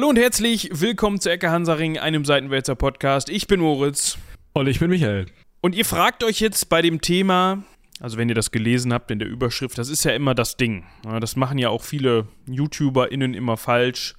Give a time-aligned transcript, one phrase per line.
[0.00, 3.28] Hallo und herzlich willkommen zu Ecke Hansaring, einem Seitenwälzer Podcast.
[3.28, 4.16] Ich bin Moritz.
[4.54, 5.26] Und ich bin Michael.
[5.60, 7.64] Und ihr fragt euch jetzt bei dem Thema,
[8.00, 10.86] also wenn ihr das gelesen habt in der Überschrift, das ist ja immer das Ding.
[11.02, 14.14] Das machen ja auch viele YouTuberInnen immer falsch.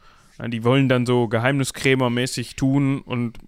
[0.50, 3.40] Die wollen dann so Geheimniskrämermäßig tun und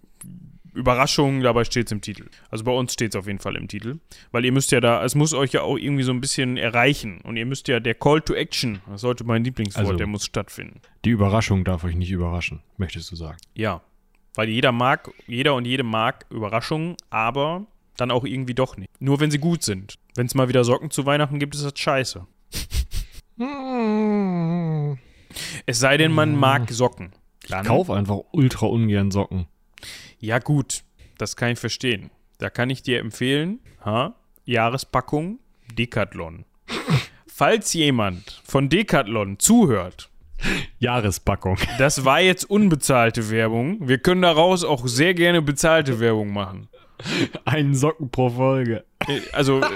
[0.74, 2.26] Überraschungen, dabei steht es im Titel.
[2.50, 3.98] Also bei uns steht es auf jeden Fall im Titel.
[4.32, 7.20] Weil ihr müsst ja da, es muss euch ja auch irgendwie so ein bisschen erreichen.
[7.22, 10.24] Und ihr müsst ja, der Call to Action, das sollte mein Lieblingswort, Also- der muss
[10.24, 10.80] stattfinden.
[11.04, 13.38] Die Überraschung darf euch nicht überraschen, möchtest du sagen.
[13.54, 13.82] Ja,
[14.34, 18.90] weil jeder mag, jeder und jede mag Überraschungen, aber dann auch irgendwie doch nicht.
[19.00, 19.94] Nur wenn sie gut sind.
[20.16, 22.26] Wenn es mal wieder Socken zu Weihnachten gibt, ist das scheiße.
[25.66, 27.12] Es sei denn, man mag Socken.
[27.48, 29.46] Dann, Kauf einfach ultra ungern Socken.
[30.24, 30.84] Ja gut,
[31.18, 32.10] das kann ich verstehen.
[32.38, 34.14] Da kann ich dir empfehlen, ha?
[34.46, 35.38] Jahrespackung
[35.76, 36.46] Decathlon.
[37.26, 40.08] Falls jemand von Decathlon zuhört,
[40.78, 41.58] Jahrespackung.
[41.78, 43.86] das war jetzt unbezahlte Werbung.
[43.86, 46.68] Wir können daraus auch sehr gerne bezahlte Werbung machen.
[47.44, 48.84] Einen Socken pro Folge.
[49.06, 49.66] Äh, Also, äh,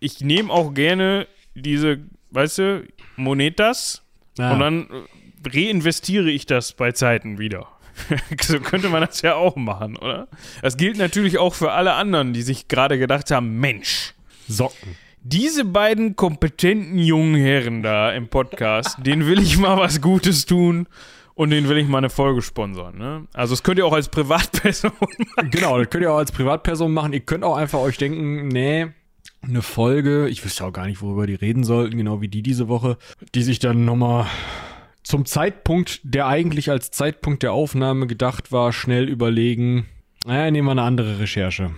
[0.00, 1.98] ich nehme auch gerne diese,
[2.30, 4.02] weißt du, Monetas
[4.38, 4.52] Ja.
[4.54, 7.68] und dann äh, reinvestiere ich das bei Zeiten wieder.
[8.42, 10.28] so könnte man das ja auch machen, oder?
[10.62, 14.14] Das gilt natürlich auch für alle anderen, die sich gerade gedacht haben: Mensch,
[14.46, 14.96] Socken.
[15.22, 20.86] diese beiden kompetenten jungen Herren da im Podcast, denen will ich mal was Gutes tun
[21.34, 22.98] und denen will ich mal eine Folge sponsern.
[22.98, 23.26] Ne?
[23.32, 24.92] Also, das könnt ihr auch als Privatperson
[25.50, 27.12] Genau, das könnt ihr auch als Privatperson machen.
[27.12, 28.88] Ihr könnt auch einfach euch denken, nee,
[29.42, 32.68] eine Folge, ich wüsste auch gar nicht, worüber die reden sollten, genau wie die diese
[32.68, 32.98] Woche,
[33.34, 34.26] die sich dann nochmal
[35.08, 39.86] zum Zeitpunkt, der eigentlich als Zeitpunkt der Aufnahme gedacht war, schnell überlegen.
[40.26, 41.70] Naja, nehmen wir eine andere Recherche.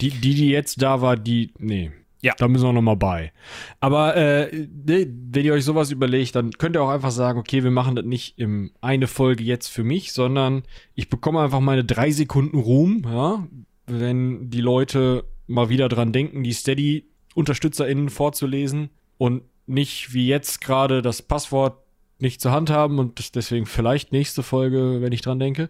[0.00, 1.90] Die, die, die jetzt da war, die, nee.
[2.22, 2.34] Ja.
[2.38, 3.32] Da müssen wir nochmal bei.
[3.80, 7.64] Aber äh, ne, wenn ihr euch sowas überlegt, dann könnt ihr auch einfach sagen, okay,
[7.64, 10.62] wir machen das nicht in eine Folge jetzt für mich, sondern
[10.94, 13.44] ich bekomme einfach meine drei Sekunden Ruhm, ja,
[13.86, 21.02] wenn die Leute mal wieder dran denken, die Steady-UnterstützerInnen vorzulesen und nicht wie jetzt gerade
[21.02, 21.82] das Passwort
[22.18, 25.68] nicht zur Hand haben und deswegen vielleicht nächste Folge, wenn ich dran denke.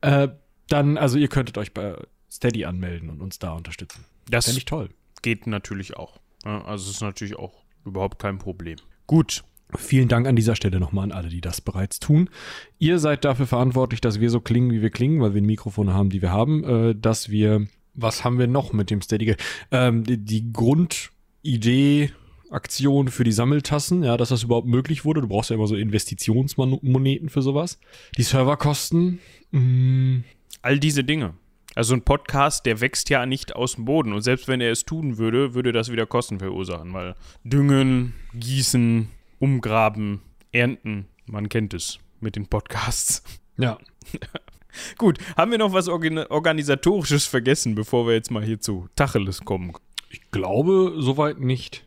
[0.00, 0.28] Äh,
[0.68, 1.96] dann, also ihr könntet euch bei
[2.30, 4.04] Steady anmelden und uns da unterstützen.
[4.28, 4.90] Das Fände ich toll.
[5.22, 6.18] geht natürlich auch.
[6.44, 8.76] Also es ist natürlich auch überhaupt kein Problem.
[9.06, 9.44] Gut.
[9.74, 12.30] Vielen Dank an dieser Stelle nochmal an alle, die das bereits tun.
[12.78, 16.08] Ihr seid dafür verantwortlich, dass wir so klingen, wie wir klingen, weil wir Mikrofone haben,
[16.08, 19.34] die wir haben, äh, dass wir, was haben wir noch mit dem Steady?
[19.72, 22.12] Ähm, die, die Grundidee,
[22.50, 25.20] Aktion für die Sammeltassen, ja, dass das überhaupt möglich wurde.
[25.20, 27.78] Du brauchst ja immer so Investitionsmoneten für sowas.
[28.16, 29.18] Die Serverkosten,
[29.50, 30.22] mh,
[30.62, 31.34] All diese Dinge.
[31.76, 34.12] Also ein Podcast, der wächst ja nicht aus dem Boden.
[34.12, 36.92] Und selbst wenn er es tun würde, würde das wieder Kosten verursachen.
[36.92, 37.14] Weil
[37.44, 39.08] Düngen, Gießen,
[39.38, 43.22] Umgraben, Ernten, man kennt es mit den Podcasts.
[43.58, 43.78] ja.
[44.98, 49.44] Gut, haben wir noch was Organ Organisatorisches vergessen, bevor wir jetzt mal hier zu Tacheles
[49.44, 49.72] kommen?
[50.10, 51.86] Ich glaube soweit nicht.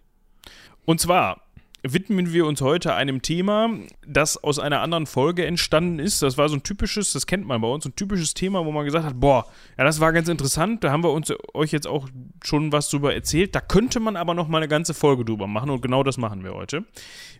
[0.90, 1.44] Und zwar
[1.84, 3.70] widmen wir uns heute einem Thema,
[4.08, 6.24] das aus einer anderen Folge entstanden ist.
[6.24, 8.86] Das war so ein typisches, das kennt man bei uns, ein typisches Thema, wo man
[8.86, 9.46] gesagt hat, boah,
[9.78, 12.10] ja, das war ganz interessant, da haben wir uns euch jetzt auch
[12.44, 13.54] schon was drüber erzählt.
[13.54, 16.44] Da könnte man aber noch mal eine ganze Folge drüber machen und genau das machen
[16.44, 16.86] wir heute.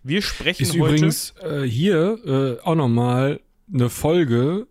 [0.04, 3.40] Wir sprechen Ist heute übrigens äh, hier äh, auch nochmal
[3.74, 4.68] eine Folge,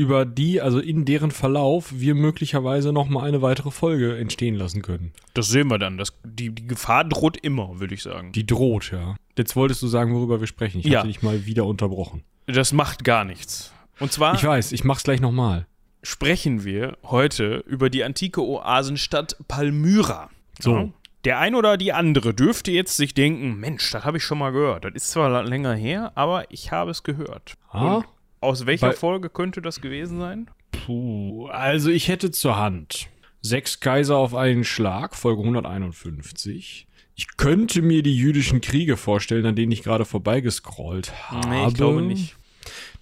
[0.00, 5.12] über die, also in deren Verlauf, wir möglicherweise nochmal eine weitere Folge entstehen lassen können.
[5.34, 8.32] das sehen wir dann, das, die, die Gefahr droht immer, würde ich sagen.
[8.32, 9.14] Die droht, ja.
[9.36, 10.80] Jetzt wolltest du sagen, worüber wir sprechen.
[10.80, 10.98] Ich Ja.
[11.00, 12.22] hatte dich mal wieder unterbrochen.
[12.46, 13.72] Das macht gar nichts.
[13.98, 15.66] Und zwar Ich weiß, ich mach's gleich nochmal.
[16.02, 20.30] sprechen wir heute über die antike Oasenstadt Palmyra.
[20.58, 20.74] So.
[20.76, 20.88] Ja?
[21.26, 24.52] Der ein oder die andere dürfte jetzt sich denken, Mensch, das habe ich schon mal
[24.52, 24.86] gehört.
[24.86, 27.54] Das ist zwar länger her, aber ich habe es gehört.
[27.70, 27.96] Ah?
[27.96, 28.04] Und
[28.40, 30.50] aus welcher Weil- Folge könnte das gewesen sein?
[30.72, 33.08] Puh, also ich hätte zur Hand
[33.42, 36.86] sechs Kaiser auf einen Schlag, Folge 151.
[37.16, 41.48] Ich könnte mir die jüdischen Kriege vorstellen, an denen ich gerade vorbeigescrollt habe.
[41.48, 42.36] Nee, ich glaube nicht.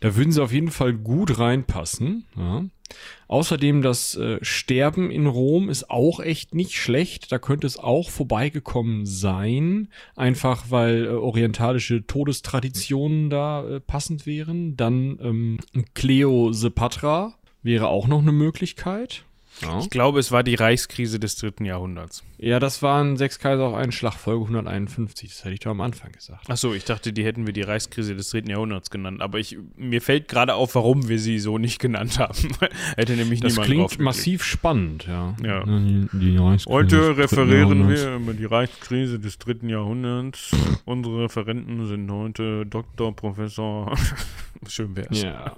[0.00, 2.24] Da würden sie auf jeden Fall gut reinpassen.
[2.36, 2.64] Ja.
[3.26, 7.31] Außerdem das äh, Sterben in Rom ist auch echt nicht schlecht.
[7.31, 9.88] Da könnte es auch vorbeigekommen sein.
[10.17, 14.76] Einfach weil äh, orientalische Todestraditionen da äh, passend wären.
[14.76, 15.58] Dann ähm,
[15.94, 19.25] Cleopatra wäre auch noch eine Möglichkeit.
[19.62, 19.78] Ja.
[19.81, 22.22] Ich glaube, es war die Reichskrise des dritten Jahrhunderts.
[22.38, 25.31] ja, das waren sechs Kaiser auf einen Schlag, Folge 151.
[25.31, 26.49] Das hätte ich doch am Anfang gesagt.
[26.49, 29.20] Achso, ich dachte, die hätten wir die Reichskrise des dritten Jahrhunderts genannt.
[29.20, 32.37] Aber ich, mir fällt gerade auf, warum wir sie so nicht genannt haben.
[32.96, 34.05] Hätte nämlich Das niemand klingt drauf geklickt.
[34.05, 35.34] massiv spannend, ja.
[35.43, 35.64] Ja.
[35.64, 40.50] Die, die Reichskrise Heute referieren wir über die Reichskrise des dritten Jahrhunderts.
[40.84, 43.93] Unsere Referenten sind heute Doktor, Professor.
[44.69, 45.22] Schön wär's.
[45.22, 45.56] Ja.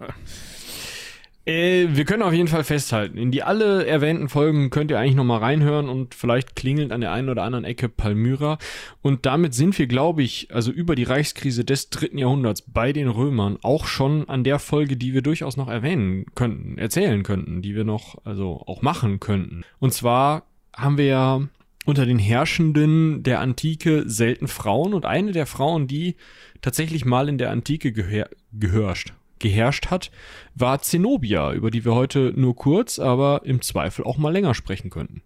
[1.50, 5.16] Äh, wir können auf jeden Fall festhalten, in die alle erwähnten Folgen könnt ihr eigentlich
[5.16, 8.58] nochmal reinhören und vielleicht klingelt an der einen oder anderen Ecke Palmyra.
[9.02, 13.08] Und damit sind wir, glaube ich, also über die Reichskrise des dritten Jahrhunderts bei den
[13.08, 17.74] Römern auch schon an der Folge, die wir durchaus noch erwähnen könnten, erzählen könnten, die
[17.74, 19.64] wir noch, also auch machen könnten.
[19.80, 20.44] Und zwar
[20.76, 21.40] haben wir ja
[21.84, 26.14] unter den Herrschenden der Antike selten Frauen und eine der Frauen, die
[26.60, 30.10] tatsächlich mal in der Antike gehör geherrscht, geherrscht hat,
[30.54, 34.90] war Zenobia, über die wir heute nur kurz, aber im Zweifel auch mal länger sprechen
[34.90, 35.22] könnten.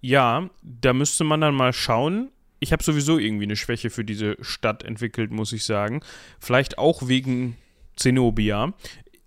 [0.00, 2.30] Ja, da müsste man dann mal schauen.
[2.58, 6.00] Ich habe sowieso irgendwie eine Schwäche für diese Stadt entwickelt, muss ich sagen.
[6.40, 7.56] Vielleicht auch wegen
[7.96, 8.72] Zenobia.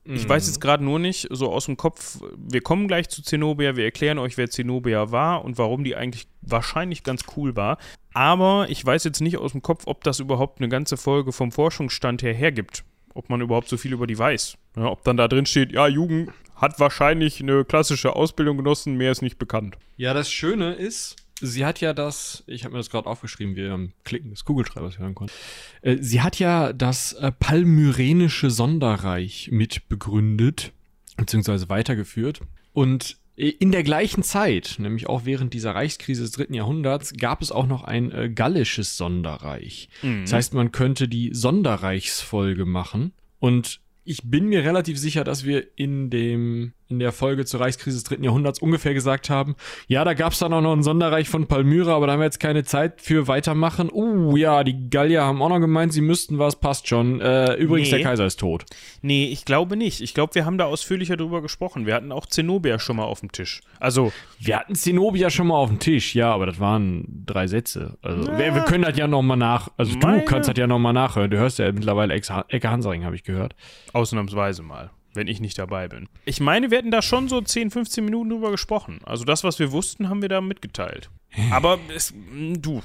[0.08, 3.76] Ich weiß jetzt gerade nur nicht, so aus dem Kopf, wir kommen gleich zu Zenobia,
[3.76, 7.80] wir erklären euch, wer Zenobia war und warum die eigentlich wahrscheinlich ganz cool war.
[8.14, 11.52] Aber ich weiß jetzt nicht aus dem Kopf, ob das überhaupt eine ganze Folge vom
[11.52, 12.84] Forschungsstand her hergibt.
[13.16, 14.58] Ob man überhaupt so viel über die weiß.
[14.76, 19.12] Ja, ob dann da drin steht, ja, Jugend hat wahrscheinlich eine klassische Ausbildung genossen, mehr
[19.12, 19.78] ist nicht bekannt.
[19.98, 23.72] Ja, das Schöne ist, sie hat ja das, ich habe mir das gerade aufgeschrieben, ihr
[23.72, 25.36] am Klicken des Kugelschreibers hören konntet.
[25.82, 30.72] Äh, sie hat ja das äh, Palmyrenische Sonderreich mit begründet,
[31.18, 32.42] beziehungsweise weitergeführt.
[32.74, 37.52] Und in der gleichen Zeit, nämlich auch während dieser Reichskrise des dritten Jahrhunderts, gab es
[37.52, 39.90] auch noch ein äh, gallisches Sonderreich.
[40.22, 43.12] Das heißt, man könnte die Sonderreichsfolge machen.
[43.40, 47.98] Und ich bin mir relativ sicher, dass wir in dem in der Folge zur Reichskrise
[47.98, 49.56] des dritten Jahrhunderts ungefähr gesagt haben,
[49.88, 52.26] ja, da gab es dann auch noch ein Sonderreich von Palmyra, aber da haben wir
[52.26, 53.90] jetzt keine Zeit für weitermachen.
[53.92, 57.22] Uh, ja, die Gallier haben auch noch gemeint, sie müssten was, passt schon.
[57.22, 57.98] Äh, übrigens, Nee.
[57.98, 58.66] der Kaiser ist tot.
[59.02, 60.02] Nee, ich glaube nicht.
[60.02, 61.86] Ich glaube, wir haben da ausführlicher drüber gesprochen.
[61.86, 63.62] Wir hatten auch Zenobia schon mal auf dem Tisch.
[63.80, 67.98] Also, Wir hatten Zenobia schon mal auf dem Tisch, ja, aber das waren drei Sätze.
[68.02, 70.80] Also, wir, wir können das ja noch mal nach, also du kannst das ja noch
[70.80, 71.30] mal nachhören.
[71.32, 73.56] Du hörst ja mittlerweile Ecke Hansaring, habe ich gehört.
[73.94, 76.08] ausnahmsweise mal, wenn ich nicht dabei bin.
[76.26, 79.00] Ich meine, wir hätten da schon so 10, 15 Minuten drüber gesprochen.
[79.04, 81.10] Also das, was wir wussten, haben wir da mitgeteilt.
[81.52, 82.82] Aber es, mh, du,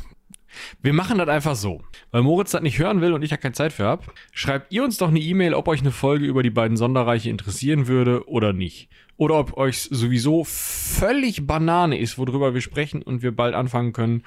[0.82, 1.82] Wir machen das einfach so.
[2.10, 4.82] Weil Moritz das nicht hören will und ich ja keine Zeit für habe, schreibt ihr
[4.82, 8.52] uns doch eine E-Mail, ob euch eine Folge über die beiden Sonderreiche interessieren würde oder
[8.52, 8.88] nicht.
[9.16, 14.22] Oder ob euch sowieso völlig Banane ist, worüber wir sprechen und wir bald anfangen können,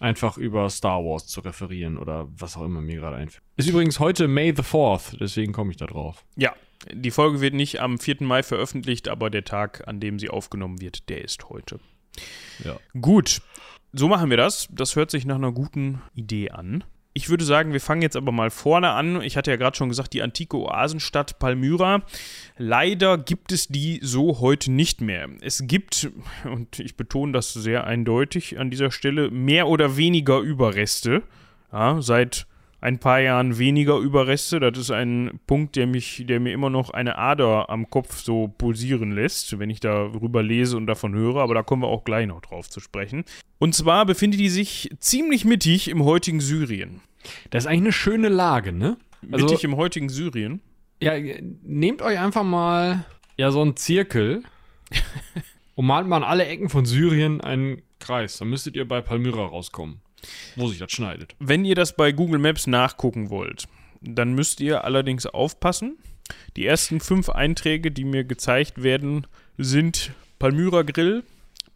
[0.00, 3.42] einfach über Star Wars zu referieren oder was auch immer mir gerade einfällt.
[3.56, 6.24] Ist übrigens heute May the 4th, deswegen komme ich da drauf.
[6.36, 6.54] ja,
[6.92, 8.16] die Folge wird nicht am 4.
[8.20, 11.80] Mai veröffentlicht, aber der Tag, an dem sie aufgenommen wird, der ist heute.
[12.62, 12.78] Ja.
[13.00, 13.40] Gut,
[13.92, 14.68] so machen wir das.
[14.70, 16.84] Das hört sich nach einer guten Idee an.
[17.16, 19.22] Ich würde sagen, wir fangen jetzt aber mal vorne an.
[19.22, 22.02] Ich hatte ja gerade schon gesagt, die antike Oasenstadt Palmyra.
[22.58, 25.26] Leider gibt es die so heute nicht mehr.
[25.40, 26.10] Es gibt,
[26.44, 31.22] und ich betone das sehr eindeutig an dieser Stelle, mehr oder weniger Überreste.
[31.72, 32.46] Ja, seit
[32.80, 34.60] ein paar Jahren weniger Überreste.
[34.60, 38.48] Das ist ein Punkt, der mich, der mir immer noch eine Ader am Kopf so
[38.48, 42.26] pulsieren lässt, wenn ich darüber lese und davon höre, aber da kommen wir auch gleich
[42.26, 43.24] noch drauf zu sprechen.
[43.58, 47.00] Und zwar befindet die sich ziemlich mittig im heutigen Syrien.
[47.50, 48.96] Das ist eigentlich eine schöne Lage, ne?
[49.32, 50.60] Also, mittig im heutigen Syrien.
[51.00, 51.12] ja,
[51.62, 53.04] nehmt euch einfach mal
[53.36, 54.42] ja so einen Zirkel
[55.74, 58.38] und malt mal an alle Ecken von Syrien einen Kreis.
[58.38, 60.00] Dann müsstet ihr bei Palmyra rauskommen,
[60.56, 61.34] wo sich das schneidet.
[61.38, 63.66] Wenn ihr das bei Google Maps nachgucken wollt,
[64.02, 65.96] dann müsst ihr allerdings aufpassen.
[66.56, 69.26] Die ersten fünf Einträge, die mir gezeigt werden,
[69.58, 71.22] sind Palmyra Grill,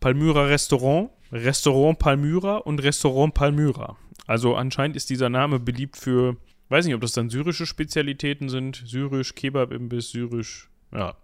[0.00, 3.96] Palmyra Restaurant, Restaurant Palmyra und Restaurant Palmyra.
[4.26, 6.36] Also anscheinend ist dieser Name beliebt für,
[6.68, 11.16] weiß nicht, ob das dann syrische Spezialitäten sind, syrisch, Kebab-Imbiss, syrisch, ja,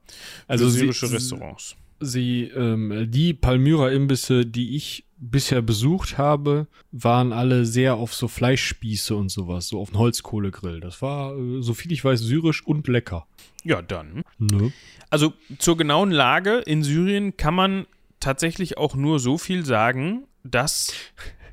[0.46, 1.76] Also sie- syrische sie- Restaurants.
[1.98, 9.14] Sie, ähm, die Palmyra-Imbisse, die ich bisher besucht habe, waren alle sehr auf so Fleischspieße
[9.14, 10.80] und sowas, so auf einen Holzkohlegrill.
[10.80, 13.26] Das war, äh, so viel ich weiß, syrisch und lecker.
[13.64, 14.22] Ja, dann.
[14.38, 14.72] Ne?
[15.10, 17.86] Also zur genauen Lage in Syrien kann man
[18.20, 20.92] tatsächlich auch nur so viel sagen, dass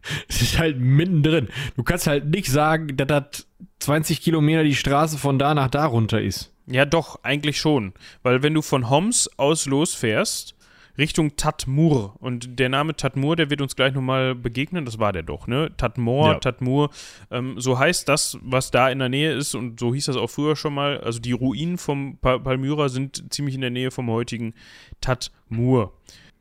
[0.28, 1.50] Es ist halt mittendrin.
[1.76, 3.48] Du kannst halt nicht sagen, dass das
[3.80, 6.52] 20 Kilometer die Straße von da nach da runter ist.
[6.68, 7.94] Ja, doch, eigentlich schon.
[8.22, 10.56] Weil wenn du von Homs aus losfährst,
[10.98, 15.24] Richtung Tatmur, und der Name Tatmur, der wird uns gleich nochmal begegnen, das war der
[15.24, 15.72] doch, ne?
[15.78, 16.40] Tatmor, Ja.
[16.40, 16.90] Tatmur,
[17.32, 20.30] ähm, so heißt das, was da in der Nähe ist, und so hieß das auch
[20.30, 21.00] früher schon mal.
[21.00, 24.54] Also die Ruinen vom pa Palmyra sind ziemlich in der Nähe vom heutigen
[25.02, 25.94] Tatmur.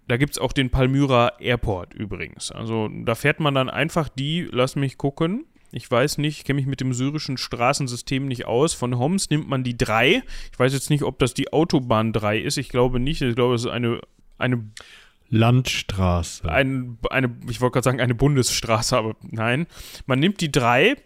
[0.09, 2.51] da gibt es auch den Palmyra Airport übrigens.
[2.51, 6.67] Also da fährt man dann einfach die, lass mich gucken, ich weiß nicht, kenne mich
[6.67, 8.75] mit dem syrischen Straßensystem nicht aus.
[8.75, 10.23] Von Homs nimmt man die 3.
[10.53, 12.59] Ich weiß jetzt nicht, ob das die Autobahn 3 ist.
[12.59, 13.23] Ich glaube nicht.
[13.23, 14.01] Ich glaube, es ist eine,
[14.39, 14.65] eine
[15.29, 16.51] Landstraße.
[16.51, 19.67] Ein, eine, ich wollte gerade sagen, eine Bundesstraße, aber nein.
[20.07, 20.97] Man nimmt die 3,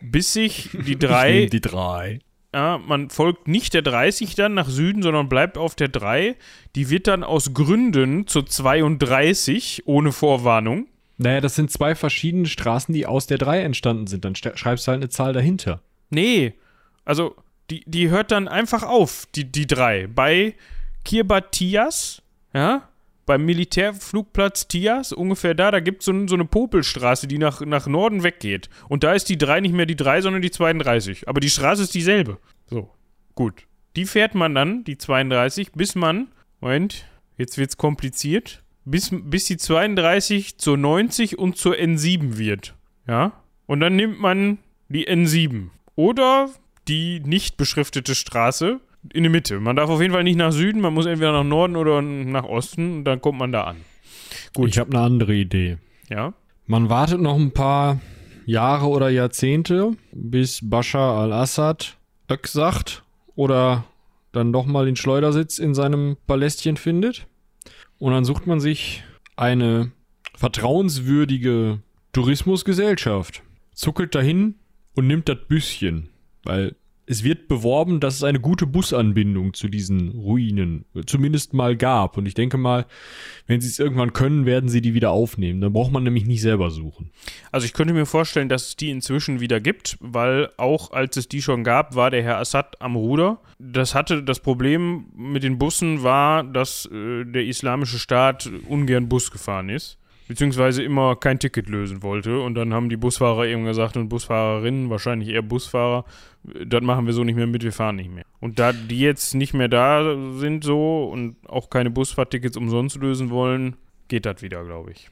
[0.00, 1.46] bis sich die 3.
[1.46, 2.20] die 3.
[2.54, 6.36] Ja, man folgt nicht der 30 dann nach Süden, sondern bleibt auf der 3.
[6.74, 10.86] Die wird dann aus Gründen zur 32 ohne Vorwarnung.
[11.18, 14.24] Naja, das sind zwei verschiedene Straßen, die aus der 3 entstanden sind.
[14.24, 15.82] Dann schreibst du halt eine Zahl dahinter.
[16.08, 16.54] Nee,
[17.04, 17.36] also
[17.68, 20.06] die, die hört dann einfach auf, die, die 3.
[20.06, 20.54] Bei
[21.04, 22.22] Kirbatias,
[22.56, 22.88] ja,
[23.26, 27.86] beim Militärflugplatz Tias, ungefähr da, da gibt so es so eine Popelstraße, die nach, nach
[27.86, 28.70] Norden weggeht.
[28.88, 31.28] Und da ist die 3 nicht mehr die 3, sondern die 32.
[31.28, 32.38] Aber die Straße ist dieselbe.
[32.66, 32.90] So,
[33.34, 33.66] gut.
[33.96, 36.28] Die fährt man dann, die 32, bis man,
[36.60, 42.74] Moment, jetzt wird's kompliziert, bis, bis die 32 zur 90 und zur N7 wird.
[43.08, 43.32] Ja?
[43.66, 44.58] Und dann nimmt man
[44.88, 45.70] die N7.
[45.96, 46.50] Oder
[46.86, 48.80] die nicht beschriftete Straße
[49.12, 49.60] in der Mitte.
[49.60, 52.44] Man darf auf jeden Fall nicht nach Süden, man muss entweder nach Norden oder nach
[52.44, 53.76] Osten und dann kommt man da an.
[54.54, 54.68] Gut.
[54.68, 55.78] Ich habe eine andere Idee.
[56.08, 56.34] Ja.
[56.66, 58.00] Man wartet noch ein paar
[58.44, 61.96] Jahre oder Jahrzehnte, bis Bashar al-Assad
[62.30, 63.02] Ök sagt
[63.34, 63.84] oder
[64.32, 67.26] dann doch mal den Schleudersitz in seinem Palästchen findet.
[67.98, 69.04] Und dann sucht man sich
[69.36, 69.92] eine
[70.34, 71.80] vertrauenswürdige
[72.12, 74.56] Tourismusgesellschaft, zuckelt dahin
[74.94, 76.10] und nimmt das Büsschen.
[76.44, 82.16] Weil es wird beworben, dass es eine gute Busanbindung zu diesen Ruinen zumindest mal gab.
[82.16, 82.86] Und ich denke mal,
[83.46, 85.60] wenn sie es irgendwann können, werden sie die wieder aufnehmen.
[85.60, 87.12] Dann braucht man nämlich nicht selber suchen.
[87.52, 91.28] Also ich könnte mir vorstellen, dass es die inzwischen wieder gibt, weil auch als es
[91.28, 93.40] die schon gab, war der Herr Assad am Ruder.
[93.58, 99.30] Das hatte das Problem mit den Bussen war, dass äh, der islamische Staat ungern Bus
[99.30, 99.98] gefahren ist
[100.28, 102.40] beziehungsweise immer kein Ticket lösen wollte.
[102.40, 106.04] Und dann haben die Busfahrer eben gesagt und Busfahrerinnen, wahrscheinlich eher Busfahrer,
[106.64, 108.24] das machen wir so nicht mehr mit, wir fahren nicht mehr.
[108.40, 113.30] Und da die jetzt nicht mehr da sind so und auch keine Busfahrtickets umsonst lösen
[113.30, 113.76] wollen,
[114.08, 115.10] geht das wieder, glaube ich.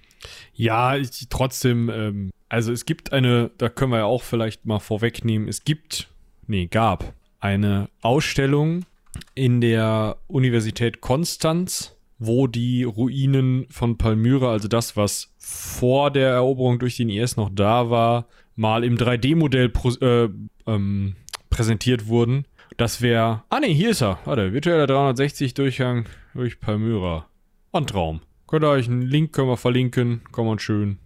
[0.55, 4.79] Ja, ich, trotzdem, ähm, also es gibt eine, da können wir ja auch vielleicht mal
[4.79, 6.09] vorwegnehmen, es gibt,
[6.47, 8.87] nee, gab eine Ausstellung
[9.35, 16.79] in der Universität Konstanz wo die Ruinen von Palmyra, also das, was vor der Eroberung
[16.79, 20.29] durch den IS noch da war, mal im 3D-Modell äh,
[20.71, 21.17] ähm,
[21.51, 22.47] präsentiert wurden.
[22.77, 23.45] Das wäre.
[23.51, 24.19] Ah ne, hier ist er.
[24.25, 27.29] Warte, virtueller 360-Durchgang durch Palmyra.
[27.73, 28.21] Ein Traum.
[28.47, 30.23] Könnt ihr euch einen Link können wir verlinken.
[30.33, 30.99] Kann man schön.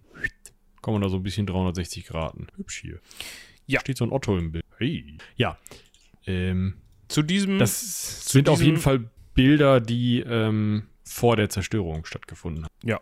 [0.81, 2.35] Kann man da so ein bisschen 360 Grad.
[2.55, 2.99] Hübsch hier.
[3.65, 3.79] Ja.
[3.81, 4.63] Steht so ein Otto im Bild.
[4.77, 5.17] Hey.
[5.35, 5.57] Ja.
[6.25, 6.75] Ähm,
[7.07, 7.59] zu diesem.
[7.59, 10.83] Das sind diesem, auf jeden Fall Bilder, die ähm,
[11.19, 12.71] vor der Zerstörung stattgefunden hat.
[12.83, 12.99] Ja.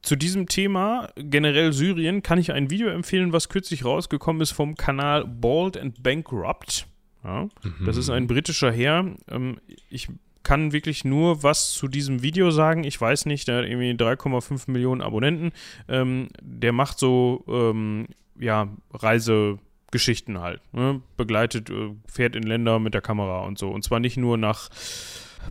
[0.00, 4.76] Zu diesem Thema, generell Syrien, kann ich ein Video empfehlen, was kürzlich rausgekommen ist vom
[4.76, 6.86] Kanal Bald and Bankrupt.
[7.24, 7.84] Ja, mhm.
[7.84, 9.04] Das ist ein britischer Herr.
[9.28, 9.58] Ähm,
[9.90, 10.08] ich
[10.44, 12.84] kann wirklich nur was zu diesem Video sagen.
[12.84, 15.50] Ich weiß nicht, der hat irgendwie 3,5 Millionen Abonnenten.
[15.88, 18.06] Ähm, der macht so, ähm,
[18.38, 20.60] ja, Reisegeschichten halt.
[20.72, 21.02] Ne?
[21.16, 23.70] Begleitet, äh, fährt in Länder mit der Kamera und so.
[23.70, 24.70] Und zwar nicht nur nach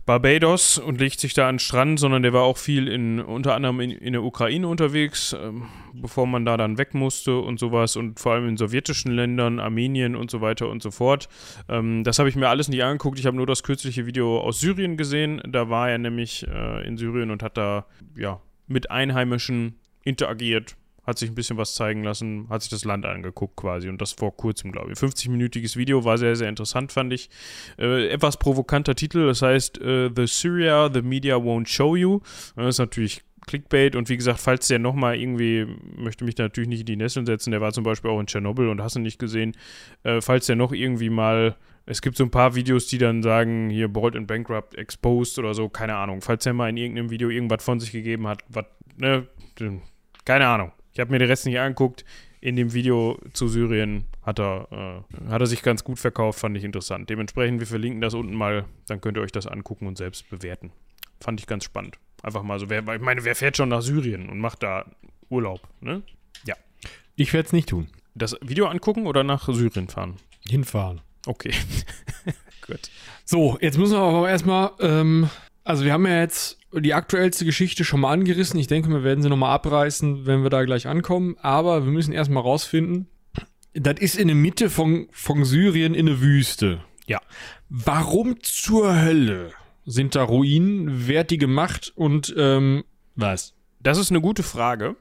[0.04, 3.54] Barbados und legt sich da an den Strand, sondern der war auch viel in, unter
[3.54, 7.96] anderem in, in der Ukraine unterwegs, ähm, bevor man da dann weg musste und sowas
[7.96, 11.28] und vor allem in sowjetischen Ländern, Armenien und so weiter und so fort.
[11.68, 13.18] Ähm, das habe ich mir alles nicht angeguckt.
[13.18, 15.40] Ich habe nur das kürzliche Video aus Syrien gesehen.
[15.48, 17.86] Da war er nämlich äh, in Syrien und hat da
[18.16, 23.06] ja mit Einheimischen interagiert, hat sich ein bisschen was zeigen lassen, hat sich das Land
[23.06, 24.98] angeguckt quasi und das vor kurzem, glaube ich.
[24.98, 27.30] 50-minütiges Video war sehr, sehr interessant, fand ich.
[27.78, 32.20] Äh, etwas provokanter Titel, das heißt äh, The Syria, The Media Won't Show You.
[32.56, 36.80] Das ist natürlich Clickbait und wie gesagt, falls der nochmal irgendwie, möchte mich natürlich nicht
[36.80, 39.20] in die Nesseln setzen, der war zum Beispiel auch in Tschernobyl und hast du nicht
[39.20, 39.56] gesehen,
[40.02, 41.56] äh, falls der noch irgendwie mal
[41.88, 45.54] es gibt so ein paar Videos, die dann sagen, hier Bold and Bankrupt exposed oder
[45.54, 46.20] so, keine Ahnung.
[46.20, 48.64] Falls er mal in irgendeinem Video irgendwas von sich gegeben hat, was,
[48.96, 49.28] ne,
[50.24, 50.72] keine Ahnung.
[50.96, 52.06] Ich habe mir den Rest nicht angeguckt.
[52.40, 56.56] In dem Video zu Syrien hat er, äh, hat er sich ganz gut verkauft, fand
[56.56, 57.10] ich interessant.
[57.10, 60.72] Dementsprechend, wir verlinken das unten mal, dann könnt ihr euch das angucken und selbst bewerten.
[61.20, 61.98] Fand ich ganz spannend.
[62.22, 64.86] Einfach mal so, wer, ich meine, wer fährt schon nach Syrien und macht da
[65.28, 66.02] Urlaub, ne?
[66.46, 66.54] Ja.
[67.14, 67.88] Ich werde es nicht tun.
[68.14, 70.16] Das Video angucken oder nach Syrien fahren?
[70.48, 71.02] Hinfahren.
[71.26, 71.52] Okay.
[72.66, 72.90] Gut.
[73.26, 75.28] So, jetzt müssen wir aber erstmal, ähm,
[75.62, 78.58] also wir haben ja jetzt die aktuellste Geschichte schon mal angerissen.
[78.58, 81.36] Ich denke, wir werden sie nochmal abreißen, wenn wir da gleich ankommen.
[81.40, 83.08] Aber wir müssen erstmal rausfinden,
[83.74, 86.82] das ist in der Mitte von, von Syrien in der Wüste.
[87.06, 87.20] Ja.
[87.68, 89.52] Warum zur Hölle
[89.84, 91.06] Sind da Ruinen?
[91.06, 91.92] Wer hat die gemacht?
[91.94, 93.54] Und ähm, was?
[93.80, 94.96] Das ist eine gute Frage.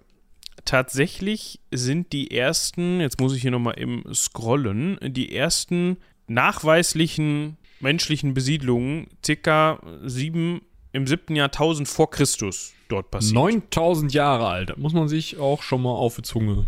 [0.63, 8.33] Tatsächlich sind die ersten, jetzt muss ich hier nochmal eben scrollen, die ersten nachweislichen menschlichen
[8.33, 10.61] Besiedlungen circa sieben,
[10.95, 13.35] im siebten Jahrtausend vor Christus dort passiert.
[13.35, 14.69] 9000 Jahre alt.
[14.71, 16.65] Das muss man sich auch schon mal auf die Zunge.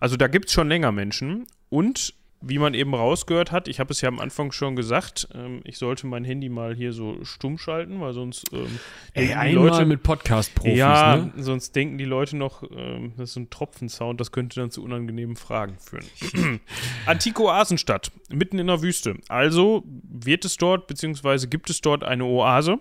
[0.00, 3.92] Also da gibt es schon länger Menschen und wie man eben rausgehört hat, ich habe
[3.92, 7.56] es ja am Anfang schon gesagt, ähm, ich sollte mein Handy mal hier so stumm
[7.56, 8.78] schalten, weil sonst ähm,
[9.14, 11.32] Ey, die einmal Leute, mit Podcast-Profis, ja, ne?
[11.38, 15.34] sonst denken die Leute noch, ähm, das ist ein Tropfensound, das könnte dann zu unangenehmen
[15.34, 16.60] Fragen führen.
[17.06, 19.16] Antike Oasenstadt, mitten in der Wüste.
[19.28, 22.78] Also wird es dort, beziehungsweise gibt es dort eine Oase,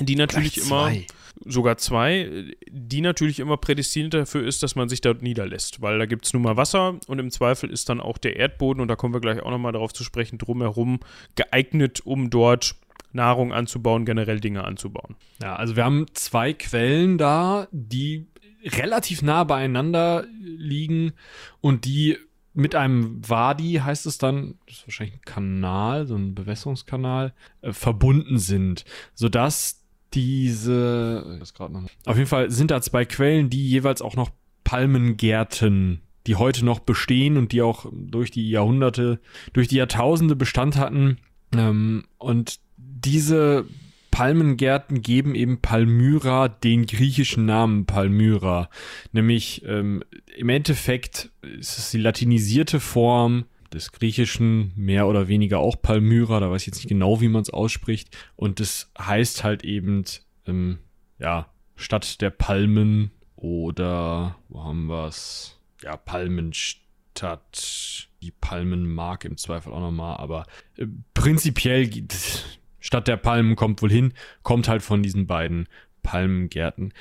[0.00, 0.92] die natürlich immer,
[1.44, 6.06] sogar zwei, die natürlich immer prädestiniert dafür ist, dass man sich dort niederlässt, weil da
[6.06, 8.96] gibt es nun mal Wasser und im Zweifel ist dann auch der Erdboden, und da
[8.96, 11.00] kommen wir gleich auch nochmal darauf zu sprechen, drumherum
[11.34, 12.76] geeignet, um dort
[13.12, 15.16] Nahrung anzubauen, generell Dinge anzubauen.
[15.42, 18.26] Ja, also wir haben zwei Quellen da, die
[18.64, 21.12] relativ nah beieinander liegen
[21.60, 22.18] und die
[22.52, 27.72] mit einem Wadi, heißt es dann, das ist wahrscheinlich ein Kanal, so ein Bewässerungskanal, äh,
[27.72, 29.85] verbunden sind, sodass
[30.16, 34.30] diese, noch, auf jeden Fall sind da zwei Quellen, die jeweils auch noch
[34.64, 39.20] Palmengärten, die heute noch bestehen und die auch durch die Jahrhunderte,
[39.52, 41.18] durch die Jahrtausende Bestand hatten.
[41.54, 43.66] Ähm, und diese
[44.10, 48.70] Palmengärten geben eben Palmyra den griechischen Namen Palmyra.
[49.12, 50.02] Nämlich ähm,
[50.36, 56.50] im Endeffekt ist es die latinisierte Form des Griechischen, mehr oder weniger auch Palmyra, da
[56.50, 58.16] weiß ich jetzt nicht genau, wie man es ausspricht.
[58.36, 60.04] Und das heißt halt eben,
[60.46, 60.78] ähm,
[61.18, 65.60] ja, Stadt der Palmen oder, wo haben wir es?
[65.82, 70.46] Ja, Palmenstadt, die Palmenmark im Zweifel auch nochmal, aber
[70.76, 71.90] äh, prinzipiell
[72.80, 75.68] Stadt der Palmen kommt wohl hin, kommt halt von diesen beiden
[76.02, 76.94] Palmengärten.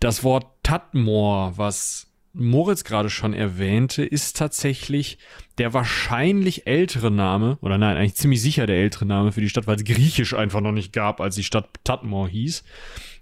[0.00, 5.18] Das Wort Tatmor, was Moritz gerade schon erwähnte, ist tatsächlich
[5.58, 9.66] der wahrscheinlich ältere Name, oder nein, eigentlich ziemlich sicher der ältere Name für die Stadt,
[9.66, 12.62] weil es griechisch einfach noch nicht gab, als die Stadt Tatmor hieß.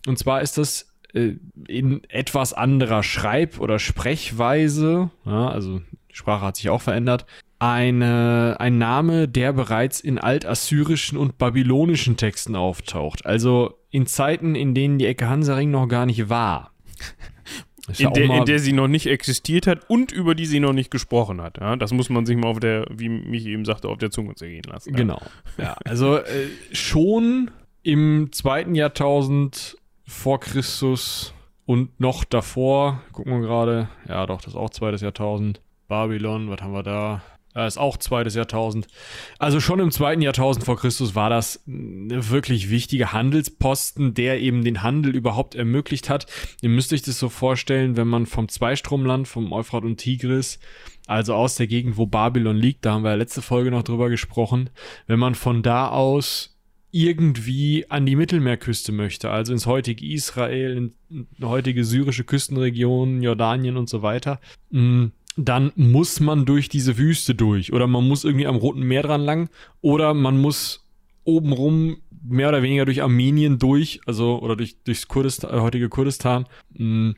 [0.07, 1.35] Und zwar ist das äh,
[1.69, 7.25] in etwas anderer Schreib- oder Sprechweise, ja, also die Sprache hat sich auch verändert,
[7.61, 13.25] eine, ein Name, der bereits in altassyrischen und babylonischen Texten auftaucht.
[13.25, 16.73] Also in Zeiten, in denen die Ecke Hansaring noch gar nicht war.
[17.99, 20.91] In der, in der sie noch nicht existiert hat und über die sie noch nicht
[20.91, 21.59] gesprochen hat.
[21.61, 21.77] Ja?
[21.77, 24.65] Das muss man sich mal auf der, wie mich eben sagte, auf der Zunge zergehen
[24.67, 24.91] lassen.
[24.91, 24.97] Ja.
[24.97, 25.23] Genau.
[25.59, 27.51] Ja, also äh, schon
[27.83, 31.35] im zweiten Jahrtausend vor Christus
[31.67, 35.61] und noch davor, gucken wir gerade, ja doch, das ist auch zweites Jahrtausend.
[35.89, 37.23] Babylon, was haben wir da?
[37.55, 38.89] Das ist auch zweites Jahrtausend.
[39.39, 44.65] Also schon im zweiten Jahrtausend vor Christus war das eine wirklich wichtige Handelsposten, der eben
[44.65, 46.27] den Handel überhaupt ermöglicht hat.
[46.63, 50.59] Ihr müsst euch das so vorstellen, wenn man vom Zweistromland, vom Euphrat und Tigris,
[51.07, 54.11] also aus der Gegend, wo Babylon liegt, da haben wir ja letzte Folge noch drüber
[54.11, 54.71] gesprochen,
[55.07, 56.51] wenn man von da aus
[56.91, 63.77] irgendwie an die Mittelmeerküste möchte, also ins heutige Israel, in, in heutige syrische Küstenregion, Jordanien
[63.77, 64.41] und so weiter,
[64.71, 67.73] mh, dann muss man durch diese Wüste durch.
[67.73, 69.49] Oder man muss irgendwie am Roten Meer dran lang.
[69.81, 70.87] Oder man muss
[71.25, 76.47] obenrum mehr oder weniger durch Armenien durch, also oder durch durchs Kurdistan, äh, heutige Kurdistan.
[76.73, 77.15] Mh,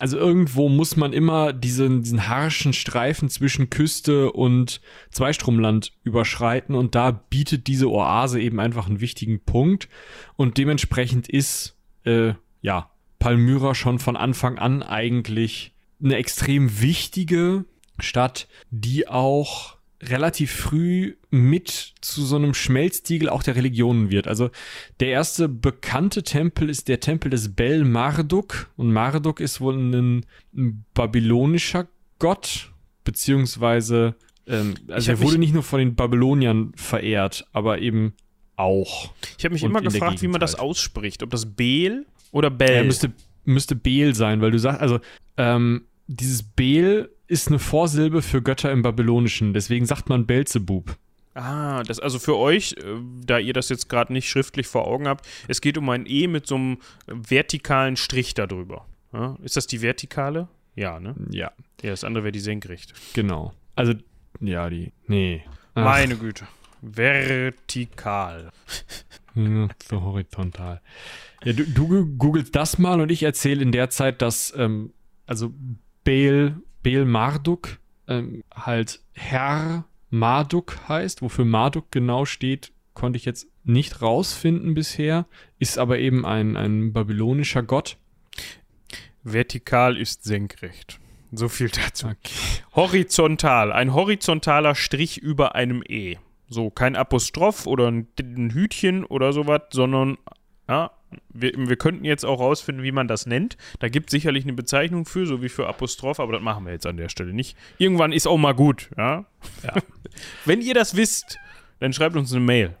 [0.00, 6.74] also irgendwo muss man immer diesen, diesen harschen Streifen zwischen Küste und Zweistromland überschreiten.
[6.74, 9.90] Und da bietet diese Oase eben einfach einen wichtigen Punkt.
[10.36, 17.64] Und dementsprechend ist äh, ja Palmyra schon von Anfang an eigentlich eine extrem wichtige
[17.98, 24.26] Stadt, die auch relativ früh mit zu so einem Schmelztiegel auch der Religionen wird.
[24.26, 24.50] Also
[24.98, 30.26] der erste bekannte Tempel ist der Tempel des Bel Marduk und Marduk ist wohl ein,
[30.54, 31.86] ein babylonischer
[32.18, 32.72] Gott,
[33.04, 34.14] beziehungsweise
[34.46, 38.14] ähm, also er wurde nicht nur von den Babyloniern verehrt, aber eben
[38.56, 39.12] auch.
[39.38, 41.22] Ich habe mich immer gefragt, wie man das ausspricht.
[41.22, 42.70] Ob das Bel oder Bel.
[42.70, 43.12] Er müsste,
[43.44, 45.00] müsste Bel sein, weil du sagst, also
[45.36, 50.96] ähm, dieses Bel ist eine Vorsilbe für Götter im Babylonischen, deswegen sagt man Belzebub.
[51.34, 55.06] Ah, das also für euch, äh, da ihr das jetzt gerade nicht schriftlich vor Augen
[55.06, 58.86] habt, es geht um ein E mit so einem vertikalen Strich darüber.
[59.12, 59.36] Ja?
[59.42, 60.48] Ist das die vertikale?
[60.74, 61.14] Ja, ne?
[61.30, 62.94] Ja, Ja, das andere wäre die senkrecht.
[63.14, 63.52] genau.
[63.76, 63.94] Also,
[64.40, 64.92] ja, die.
[65.06, 65.44] Nee.
[65.74, 66.46] Ach, Meine Güte.
[66.82, 68.50] Vertikal.
[69.36, 70.80] ja, so horizontal.
[71.44, 74.92] Ja, du, du googelst das mal und ich erzähle in der Zeit, dass, ähm,
[75.26, 75.52] also
[76.10, 81.22] Bel, Bel Marduk ähm, halt Herr Marduk heißt.
[81.22, 85.26] Wofür Marduk genau steht, konnte ich jetzt nicht rausfinden bisher,
[85.60, 87.96] ist aber eben ein, ein babylonischer Gott.
[89.22, 90.98] Vertikal ist senkrecht.
[91.30, 92.08] So viel dazu.
[92.08, 92.64] Okay.
[92.74, 93.70] Horizontal.
[93.70, 96.16] Ein horizontaler Strich über einem E.
[96.48, 100.18] So, kein Apostroph oder ein, ein Hütchen oder sowas, sondern
[100.68, 100.90] ja,
[101.28, 103.56] wir, wir, könnten jetzt auch rausfinden, wie man das nennt.
[103.78, 106.72] Da gibt es sicherlich eine Bezeichnung für, so wie für Apostroph, aber das machen wir
[106.72, 107.56] jetzt an der Stelle nicht.
[107.78, 109.24] Irgendwann ist auch mal gut, ja.
[109.62, 109.74] ja.
[110.44, 111.38] Wenn ihr das wisst,
[111.78, 112.76] dann schreibt uns eine Mail.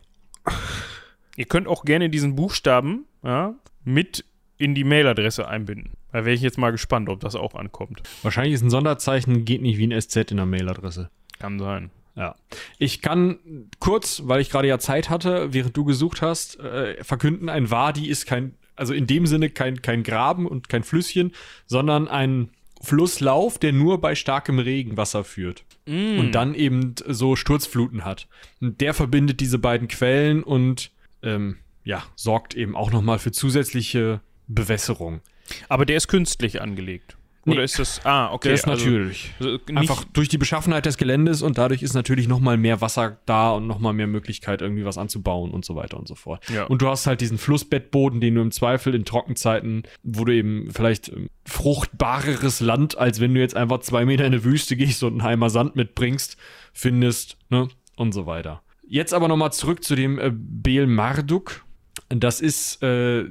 [1.36, 4.24] Ihr könnt auch gerne diesen Buchstaben ja, mit
[4.58, 5.92] in die Mailadresse einbinden.
[6.12, 8.02] Da wäre ich jetzt mal gespannt, ob das auch ankommt.
[8.22, 11.10] Wahrscheinlich ist ein Sonderzeichen, geht nicht wie ein SZ in der Mailadresse.
[11.38, 11.90] Kann sein.
[12.16, 12.34] Ja.
[12.78, 13.38] Ich kann
[13.78, 18.08] kurz, weil ich gerade ja Zeit hatte, während du gesucht hast, äh, verkünden, ein Wadi
[18.08, 21.32] ist kein, also in dem Sinne kein, kein Graben und kein Flüsschen,
[21.66, 22.50] sondern ein
[22.82, 25.64] Flusslauf, der nur bei starkem Regenwasser führt.
[25.86, 26.18] Mm.
[26.18, 28.26] Und dann eben so Sturzfluten hat.
[28.60, 30.90] Und der verbindet diese beiden Quellen und
[31.22, 35.20] ähm, ja, sorgt eben auch nochmal für zusätzliche Bewässerung.
[35.68, 37.16] Aber der ist künstlich angelegt.
[37.46, 38.04] Oder nee, ist das.
[38.04, 38.48] Ah, okay.
[38.48, 39.32] Der ist also, natürlich.
[39.38, 43.52] Also einfach durch die Beschaffenheit des Geländes und dadurch ist natürlich nochmal mehr Wasser da
[43.52, 46.48] und nochmal mehr Möglichkeit, irgendwie was anzubauen und so weiter und so fort.
[46.50, 46.64] Ja.
[46.64, 50.70] Und du hast halt diesen Flussbettboden, den du im Zweifel in Trockenzeiten, wo du eben
[50.70, 55.02] vielleicht ähm, fruchtbareres Land, als wenn du jetzt einfach zwei Meter in eine Wüste gehst
[55.02, 56.36] und einen Heimer Sand mitbringst,
[56.74, 57.68] findest, ne?
[57.96, 58.62] Und so weiter.
[58.86, 61.64] Jetzt aber nochmal zurück zu dem äh, Bel Marduk.
[62.08, 63.24] Das ist äh,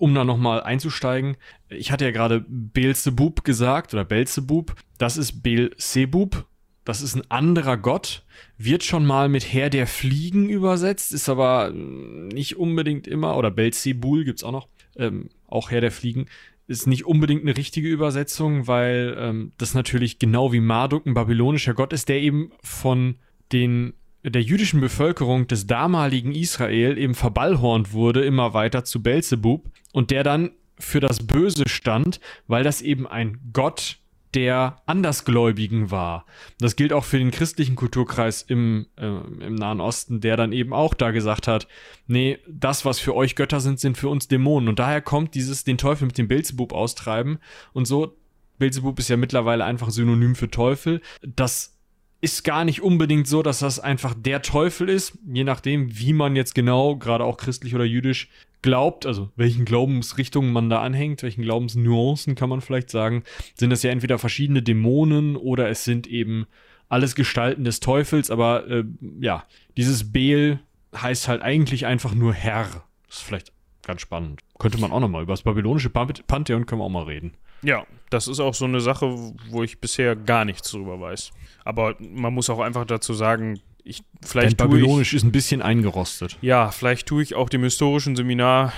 [0.00, 1.36] um da nochmal einzusteigen,
[1.68, 4.74] ich hatte ja gerade Beelzebub gesagt oder Belzebub.
[4.98, 6.46] Das ist Beelzebub.
[6.84, 8.24] Das ist ein anderer Gott.
[8.56, 14.24] Wird schon mal mit Herr der Fliegen übersetzt, ist aber nicht unbedingt immer, oder Belzebul
[14.24, 16.26] gibt's auch noch, ähm, auch Herr der Fliegen,
[16.66, 21.74] ist nicht unbedingt eine richtige Übersetzung, weil ähm, das natürlich genau wie Marduk ein babylonischer
[21.74, 23.16] Gott ist, der eben von
[23.52, 30.10] den der jüdischen Bevölkerung des damaligen Israel eben verballhornt wurde, immer weiter zu Belzebub und
[30.10, 33.98] der dann für das Böse stand, weil das eben ein Gott
[34.34, 36.24] der Andersgläubigen war.
[36.58, 40.72] Das gilt auch für den christlichen Kulturkreis im, äh, im Nahen Osten, der dann eben
[40.72, 41.66] auch da gesagt hat,
[42.06, 44.68] nee, das, was für euch Götter sind, sind für uns Dämonen.
[44.68, 47.38] Und daher kommt dieses den Teufel mit dem Belzebub austreiben.
[47.72, 48.16] Und so,
[48.58, 51.00] Belzebub ist ja mittlerweile einfach Synonym für Teufel.
[51.22, 51.79] Das
[52.20, 56.36] ist gar nicht unbedingt so, dass das einfach der Teufel ist, je nachdem, wie man
[56.36, 58.28] jetzt genau, gerade auch christlich oder jüdisch,
[58.62, 63.22] glaubt, also welchen Glaubensrichtungen man da anhängt, welchen Glaubensnuancen kann man vielleicht sagen,
[63.54, 66.46] sind das ja entweder verschiedene Dämonen oder es sind eben
[66.88, 68.84] alles Gestalten des Teufels, aber äh,
[69.20, 69.44] ja,
[69.76, 70.58] dieses Beel
[70.94, 72.84] heißt halt eigentlich einfach nur Herr.
[73.06, 73.52] Das ist vielleicht
[73.82, 74.42] ganz spannend.
[74.58, 77.32] Könnte man auch nochmal über das babylonische Pantheon können wir auch mal reden.
[77.62, 81.30] Ja, das ist auch so eine Sache, wo ich bisher gar nichts drüber weiß.
[81.64, 85.62] Aber man muss auch einfach dazu sagen, ich, vielleicht Dein Babylonisch ich, ist ein bisschen
[85.62, 86.38] eingerostet.
[86.40, 88.72] Ja, vielleicht tue ich auch dem historischen Seminar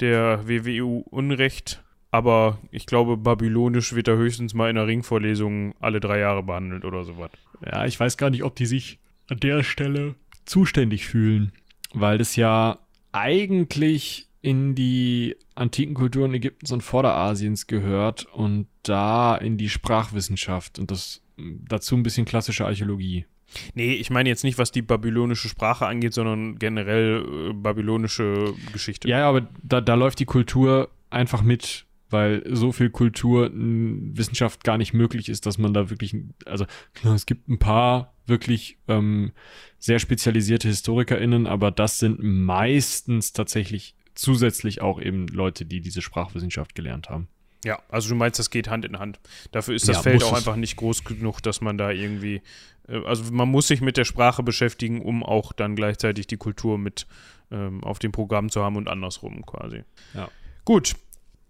[0.00, 6.00] der WWU Unrecht, aber ich glaube, Babylonisch wird da höchstens mal in der Ringvorlesung alle
[6.00, 7.30] drei Jahre behandelt oder sowas.
[7.64, 11.52] Ja, ich weiß gar nicht, ob die sich an der Stelle zuständig fühlen,
[11.92, 12.78] weil das ja
[13.12, 20.90] eigentlich in die antiken Kulturen Ägyptens und Vorderasiens gehört und da in die Sprachwissenschaft und
[20.90, 23.26] das dazu ein bisschen klassische Archäologie.
[23.74, 29.08] Nee, ich meine jetzt nicht, was die babylonische Sprache angeht, sondern generell äh, babylonische Geschichte.
[29.08, 34.78] Ja, aber da, da läuft die Kultur einfach mit, weil so viel Kultur Wissenschaft gar
[34.78, 36.14] nicht möglich ist, dass man da wirklich,
[36.46, 39.32] also klar, es gibt ein paar wirklich ähm,
[39.78, 46.74] sehr spezialisierte HistorikerInnen, aber das sind meistens tatsächlich zusätzlich auch eben Leute, die diese Sprachwissenschaft
[46.74, 47.28] gelernt haben.
[47.64, 49.20] Ja, also du meinst, das geht Hand in Hand.
[49.52, 52.42] Dafür ist das ja, Feld auch einfach nicht groß genug, dass man da irgendwie,
[52.88, 56.78] äh, also man muss sich mit der Sprache beschäftigen, um auch dann gleichzeitig die Kultur
[56.78, 57.06] mit
[57.50, 59.82] ähm, auf dem Programm zu haben und andersrum quasi.
[60.14, 60.28] Ja.
[60.64, 60.94] Gut.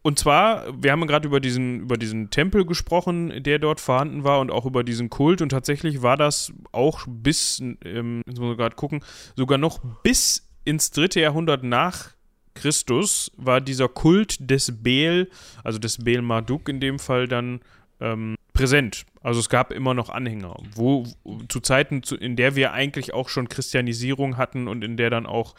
[0.03, 4.41] Und zwar, wir haben gerade über diesen, über diesen Tempel gesprochen, der dort vorhanden war
[4.41, 5.43] und auch über diesen Kult.
[5.43, 9.05] Und tatsächlich war das auch bis, ähm, jetzt muss man gerade gucken,
[9.37, 12.15] sogar noch bis ins dritte Jahrhundert nach
[12.61, 15.31] Christus war dieser Kult des Bel,
[15.65, 17.61] also des Bel Marduk in dem Fall dann
[18.01, 19.07] ähm, präsent.
[19.23, 21.07] Also es gab immer noch Anhänger, wo
[21.49, 25.55] zu Zeiten, in der wir eigentlich auch schon Christianisierung hatten und in der dann auch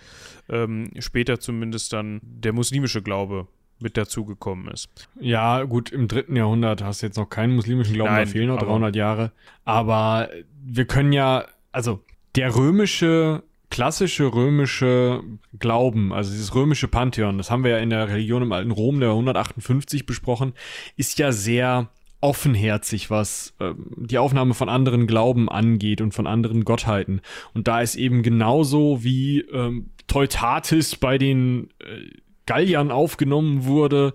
[0.50, 3.48] ähm, später zumindest dann der muslimische Glaube
[3.80, 4.90] mit dazugekommen ist.
[5.20, 8.48] Ja, gut, im dritten Jahrhundert hast du jetzt noch keinen muslimischen Glauben, Nein, da fehlen
[8.48, 9.32] noch 300 Jahre.
[9.66, 10.30] Aber
[10.64, 12.04] wir können ja, also
[12.36, 15.24] der römische klassische römische
[15.58, 19.00] Glauben, also dieses römische Pantheon, das haben wir ja in der Religion im alten Rom
[19.00, 20.54] der 158 besprochen,
[20.98, 26.66] ist ja sehr offenherzig, was ähm, die Aufnahme von anderen Glauben angeht und von anderen
[26.66, 27.22] Gottheiten.
[27.56, 32.12] Und da ist eben genauso wie ähm, Teutatis bei den äh,
[32.46, 34.14] Galliern aufgenommen wurde,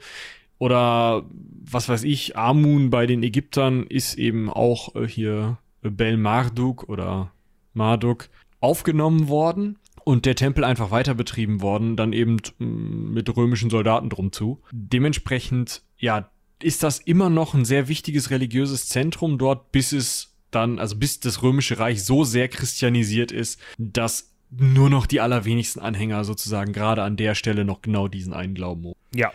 [0.59, 1.25] oder
[1.71, 7.33] was weiß ich, Amun bei den Ägyptern ist eben auch äh, hier Bel Marduk oder
[7.75, 8.29] Marduk
[8.67, 14.11] aufgenommen worden und der Tempel einfach weiter betrieben worden, dann eben mm, mit römischen Soldaten
[14.11, 14.61] drum zu.
[14.73, 20.79] Dementsprechend, ja, ist das immer noch ein sehr wichtiges religiöses Zentrum dort, bis es dann,
[20.81, 26.25] also bis das römische Reich so sehr christianisiert ist, dass nur noch die allerwenigsten Anhänger
[26.25, 28.93] sozusagen gerade an der Stelle noch genau diesen einen Glauben.
[29.15, 29.33] Ja.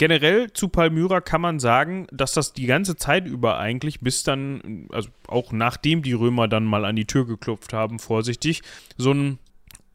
[0.00, 4.86] Generell zu Palmyra kann man sagen, dass das die ganze Zeit über eigentlich, bis dann,
[4.90, 8.62] also auch nachdem die Römer dann mal an die Tür geklopft haben, vorsichtig,
[8.96, 9.38] so einen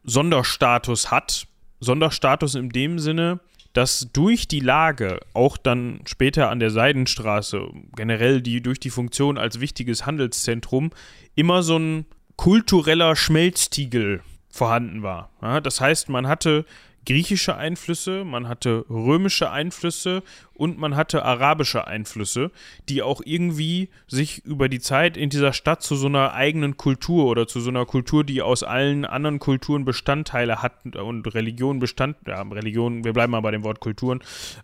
[0.03, 1.47] Sonderstatus hat.
[1.79, 3.39] Sonderstatus in dem Sinne,
[3.73, 9.39] dass durch die Lage, auch dann später an der Seidenstraße, generell die durch die Funktion
[9.39, 10.91] als wichtiges Handelszentrum,
[11.33, 15.31] immer so ein kultureller Schmelztiegel vorhanden war.
[15.41, 16.63] Ja, das heißt, man hatte
[17.05, 20.23] griechische Einflüsse, man hatte römische Einflüsse
[20.55, 22.51] und man hatte arabische Einflüsse,
[22.89, 27.25] die auch irgendwie sich über die Zeit in dieser Stadt zu so einer eigenen Kultur
[27.25, 32.17] oder zu so einer Kultur, die aus allen anderen Kulturen Bestandteile hat und Religion Bestand,
[32.27, 34.19] ja, Religion, wir bleiben mal bei dem Wort Kulturen,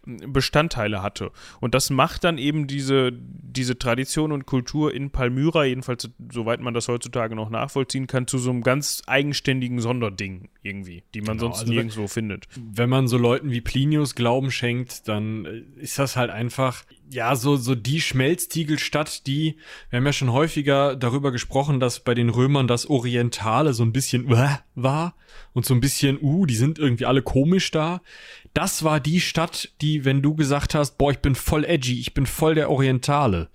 [0.06, 1.32] Bestandteile hatte.
[1.60, 6.74] Und das macht dann eben diese, diese Tradition und Kultur in Palmyra, jedenfalls soweit man
[6.74, 11.50] das heutzutage noch nachvollziehen kann, zu so einem ganz eigenständigen Sonderding irgendwie, die man genau,
[11.50, 12.48] sonst also nirgendwo findet.
[12.56, 17.36] Wenn man so Leuten wie Plinius Glauben schenkt, dann äh, ist das halt einfach, ja,
[17.36, 19.58] so, so die Schmelztiegelstadt, die,
[19.89, 23.91] wir haben ja schon häufiger darüber gesprochen, dass bei den Römern das Orientale so ein
[23.91, 25.15] bisschen uh, war
[25.54, 28.02] und so ein bisschen, uh, die sind irgendwie alle komisch da.
[28.54, 32.13] Das war die Stadt, die, wenn du gesagt hast, boah, ich bin voll edgy, ich
[32.13, 33.50] bin voll der Orientale,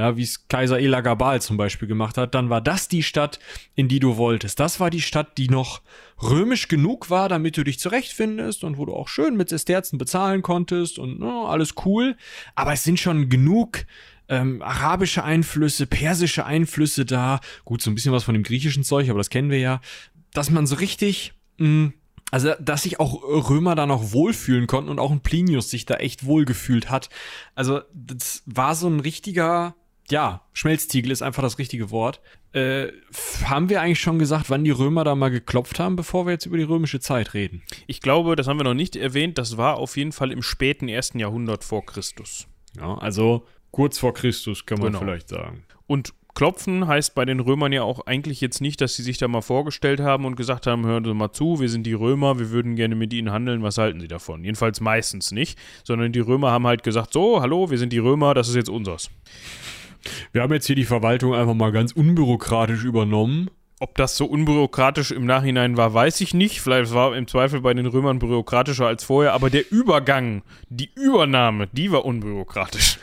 [0.00, 3.38] ja, wie es Kaiser Elagabal zum Beispiel gemacht hat, dann war das die Stadt,
[3.74, 4.58] in die du wolltest.
[4.58, 5.82] Das war die Stadt, die noch
[6.22, 10.42] römisch genug war, damit du dich zurechtfindest und wo du auch schön mit Sesterzen bezahlen
[10.42, 12.16] konntest und no, alles cool.
[12.54, 13.84] Aber es sind schon genug
[14.28, 17.40] ähm, arabische Einflüsse, persische Einflüsse da.
[17.64, 19.80] Gut, so ein bisschen was von dem griechischen Zeug, aber das kennen wir ja.
[20.32, 21.92] Dass man so richtig mh, mm,
[22.30, 25.96] also, dass sich auch Römer da noch wohlfühlen konnten und auch ein Plinius sich da
[25.96, 27.10] echt wohlgefühlt hat.
[27.54, 29.74] Also, das war so ein richtiger,
[30.10, 32.20] ja, Schmelztiegel ist einfach das richtige Wort.
[32.52, 32.88] Äh,
[33.44, 36.46] haben wir eigentlich schon gesagt, wann die Römer da mal geklopft haben, bevor wir jetzt
[36.46, 37.62] über die römische Zeit reden?
[37.86, 40.88] Ich glaube, das haben wir noch nicht erwähnt, das war auf jeden Fall im späten
[40.88, 42.46] ersten Jahrhundert vor Christus.
[42.76, 45.00] Ja, also kurz vor Christus kann man genau.
[45.00, 45.64] vielleicht sagen.
[45.86, 49.28] Und Klopfen heißt bei den Römern ja auch eigentlich jetzt nicht, dass sie sich da
[49.28, 52.50] mal vorgestellt haben und gesagt haben, hören Sie mal zu, wir sind die Römer, wir
[52.50, 54.44] würden gerne mit Ihnen handeln, was halten Sie davon?
[54.44, 58.34] Jedenfalls meistens nicht, sondern die Römer haben halt gesagt, so, hallo, wir sind die Römer,
[58.34, 59.10] das ist jetzt unseres.
[60.32, 63.50] Wir haben jetzt hier die Verwaltung einfach mal ganz unbürokratisch übernommen.
[63.82, 66.60] Ob das so unbürokratisch im Nachhinein war, weiß ich nicht.
[66.60, 71.66] Vielleicht war im Zweifel bei den Römern bürokratischer als vorher, aber der Übergang, die Übernahme,
[71.72, 72.98] die war unbürokratisch.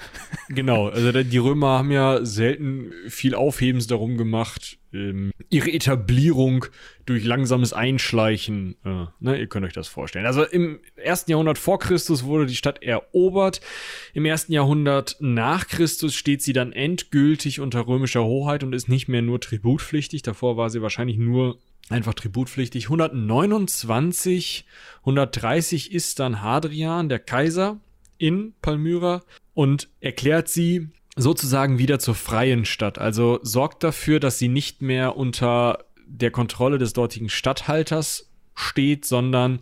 [0.50, 6.66] Genau, also die Römer haben ja selten viel Aufhebens darum gemacht, ähm, ihre Etablierung
[7.06, 10.26] durch langsames Einschleichen, äh, ne, ihr könnt euch das vorstellen.
[10.26, 13.62] Also im ersten Jahrhundert vor Christus wurde die Stadt erobert.
[14.14, 19.08] Im ersten Jahrhundert nach Christus steht sie dann endgültig unter römischer Hoheit und ist nicht
[19.08, 20.22] mehr nur tributpflichtig.
[20.22, 22.86] Davor war sie wahrscheinlich nur einfach tributpflichtig.
[22.86, 24.66] 129,
[25.02, 27.80] 130 ist dann Hadrian, der Kaiser
[28.18, 29.24] in Palmyra
[29.54, 33.00] und erklärt sie sozusagen wieder zur freien Stadt.
[33.00, 39.60] Also sorgt dafür, dass sie nicht mehr unter der Kontrolle des dortigen Statthalters steht, sondern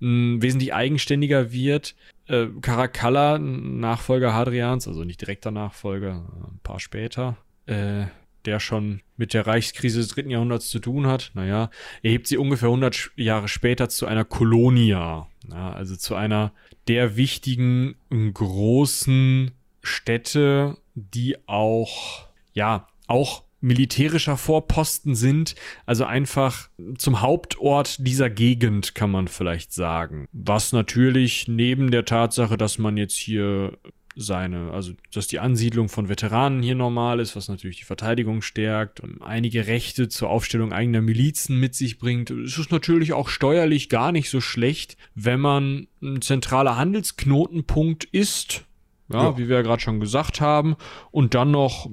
[0.00, 1.94] mh, wesentlich eigenständiger wird.
[2.26, 8.04] Äh, Caracalla, Nachfolger Hadrians, also nicht direkter Nachfolger, ein paar später, äh,
[8.44, 11.70] der schon mit der Reichskrise des dritten Jahrhunderts zu tun hat, naja,
[12.02, 16.52] erhebt sie ungefähr 100 Jahre später zu einer Kolonia, ja, also zu einer
[16.86, 19.50] der wichtigen großen
[19.82, 20.78] Städte,
[21.14, 29.28] die auch, ja, auch militärischer Vorposten sind, also einfach zum Hauptort dieser Gegend, kann man
[29.28, 30.28] vielleicht sagen.
[30.32, 33.76] Was natürlich neben der Tatsache, dass man jetzt hier
[34.14, 39.00] seine, also dass die Ansiedlung von Veteranen hier normal ist, was natürlich die Verteidigung stärkt
[39.00, 42.30] und einige Rechte zur Aufstellung eigener Milizen mit sich bringt.
[42.30, 48.64] Es ist natürlich auch steuerlich gar nicht so schlecht, wenn man ein zentraler Handelsknotenpunkt ist,
[49.10, 50.76] ja, ja, wie wir ja gerade schon gesagt haben,
[51.10, 51.88] und dann noch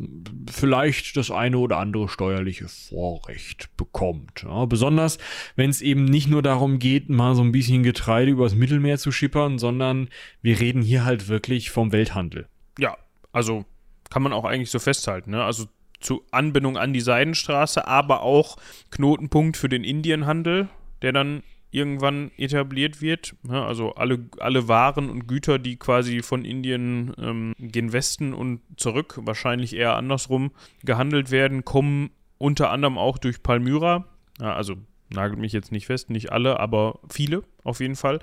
[0.52, 4.44] vielleicht das eine oder andere steuerliche Vorrecht bekommt.
[4.44, 5.18] Ja, besonders,
[5.56, 9.12] wenn es eben nicht nur darum geht, mal so ein bisschen Getreide übers Mittelmeer zu
[9.12, 10.10] schippern, sondern
[10.42, 12.48] wir reden hier halt wirklich vom Welthandel.
[12.78, 12.98] Ja,
[13.32, 13.66] also
[14.10, 15.32] kann man auch eigentlich so festhalten.
[15.32, 15.44] Ne?
[15.44, 15.66] Also
[16.00, 18.58] zu Anbindung an die Seidenstraße, aber auch
[18.92, 20.70] Knotenpunkt für den Indienhandel,
[21.02, 21.44] der dann
[21.76, 23.36] irgendwann etabliert wird.
[23.48, 28.62] Ja, also alle, alle Waren und Güter, die quasi von Indien ähm, gen Westen und
[28.78, 30.52] zurück, wahrscheinlich eher andersrum,
[30.84, 34.06] gehandelt werden, kommen unter anderem auch durch Palmyra.
[34.40, 34.76] Ja, also
[35.10, 38.20] nagelt mich jetzt nicht fest, nicht alle, aber viele auf jeden Fall.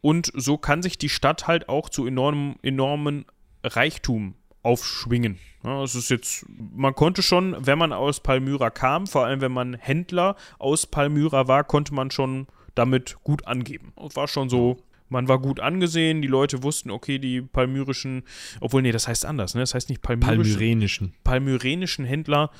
[0.00, 3.24] Und so kann sich die Stadt halt auch zu enormem, enormen
[3.62, 5.38] Reichtum aufschwingen.
[5.64, 9.52] Ja, es ist jetzt, man konnte schon, wenn man aus Palmyra kam, vor allem wenn
[9.52, 13.92] man Händler aus Palmyra war, konnte man schon damit gut angeben.
[13.96, 18.24] Es war schon so, man war gut angesehen, die Leute wussten, okay, die palmyrischen,
[18.60, 19.60] obwohl, nee, das heißt anders, ne?
[19.60, 20.54] Das heißt nicht palmyrischen.
[20.54, 21.14] Palmyrenischen.
[21.22, 22.50] Palmyrenischen Händler,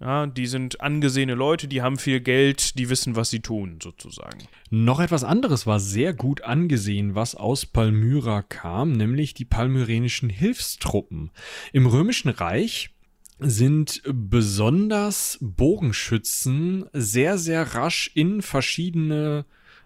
[0.00, 4.38] ja, die sind angesehene Leute, die haben viel Geld, die wissen, was sie tun, sozusagen.
[4.70, 11.30] Noch etwas anderes war sehr gut angesehen, was aus Palmyra kam, nämlich die palmyrenischen Hilfstruppen.
[11.72, 12.90] Im Römischen Reich
[13.38, 19.44] sind besonders Bogenschützen sehr, sehr rasch in verschiedene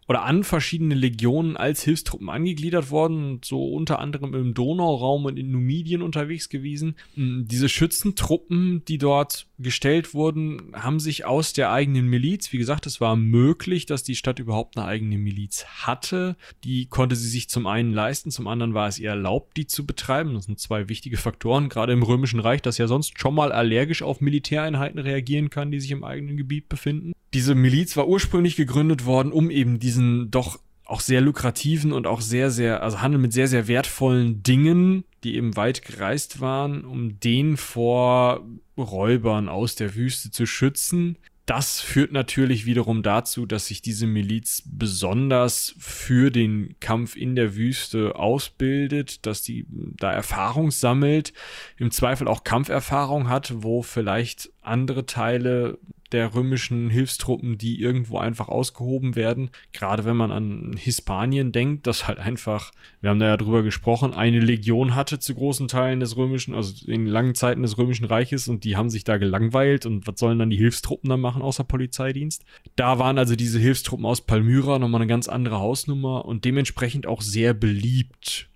[0.09, 5.51] oder an verschiedene Legionen als Hilfstruppen angegliedert worden, so unter anderem im Donauraum und in
[5.51, 6.97] Numidien unterwegs gewesen.
[7.15, 12.87] Mm, diese Schützentruppen, die dort gestellt wurden, haben sich aus der eigenen Miliz, wie gesagt,
[12.87, 16.37] es war möglich, dass die Stadt überhaupt eine eigene Miliz hatte.
[16.65, 19.87] Die konnte sie sich zum einen leisten, zum anderen war es ihr erlaubt, die zu
[19.87, 20.35] betreiben.
[20.35, 24.03] Das sind zwei wichtige Faktoren, gerade im Römischen Reich, das ja sonst schon mal allergisch
[24.03, 27.13] auf Militäreinheiten reagieren kann, die sich im eigenen Gebiet befinden.
[27.35, 32.23] Diese Miliz war ursprünglich gegründet worden, um eben diesen doch auch sehr lukrativen und auch
[32.23, 37.21] sehr, sehr, also Handel mit sehr, sehr wertvollen Dingen, die eben weit gereist waren, um
[37.21, 41.19] den vor Räubern aus der Wüste zu schützen.
[41.49, 47.57] Das führt natürlich wiederum dazu, dass sich diese Miliz besonders für den Kampf in der
[47.57, 51.33] Wüste ausbildet, dass die da Erfahrung sammelt,
[51.79, 55.79] im Zweifel auch Kampferfahrung hat, wo vielleicht andere Teile
[56.13, 59.51] der römischen Hilfstruppen, die irgendwo einfach ausgehoben werden.
[59.73, 64.15] Gerade wenn man an Hispanien denkt, das halt einfach, wir haben da ja drüber gesprochen,
[64.15, 68.49] eine Legion hatte zu großen Teilen des römischen, also in langen Zeiten des römischen Reiches
[68.49, 71.65] und die haben sich da gelangweilt und was sollen dann die Hilfstruppen dann machen außer
[71.65, 72.45] Polizeidienst?
[72.77, 77.21] Da waren also diese Hilfstruppen aus Palmyra nochmal eine ganz andere Hausnummer und dementsprechend auch
[77.21, 78.49] sehr beliebt.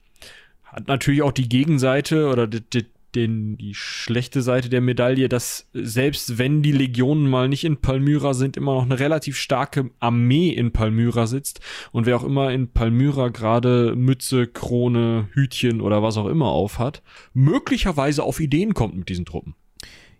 [0.64, 5.68] Hat natürlich auch die Gegenseite oder die, die, den, die schlechte Seite der Medaille, dass
[5.72, 10.50] selbst wenn die Legionen mal nicht in Palmyra sind, immer noch eine relativ starke Armee
[10.50, 11.60] in Palmyra sitzt
[11.92, 17.02] und wer auch immer in Palmyra gerade Mütze, Krone, Hütchen oder was auch immer aufhat,
[17.34, 19.54] möglicherweise auf Ideen kommt mit diesen Truppen.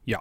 [0.05, 0.21] Ja.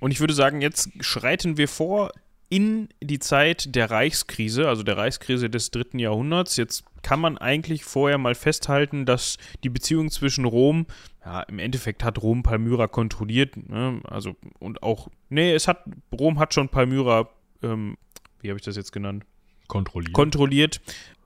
[0.00, 2.12] Und ich würde sagen, jetzt schreiten wir vor
[2.52, 6.58] in die Zeit der Reichskrise, also der Reichskrise des dritten Jahrhunderts.
[6.58, 10.84] Jetzt kann man eigentlich vorher mal festhalten, dass die Beziehung zwischen Rom,
[11.24, 14.02] ja, im Endeffekt hat Rom Palmyra kontrolliert, ne?
[14.04, 17.30] also und auch, nee, es hat, Rom hat schon Palmyra,
[17.62, 17.96] ähm,
[18.42, 19.24] wie habe ich das jetzt genannt?
[19.66, 20.12] Kontrolliert.
[20.12, 20.82] Kontrolliert.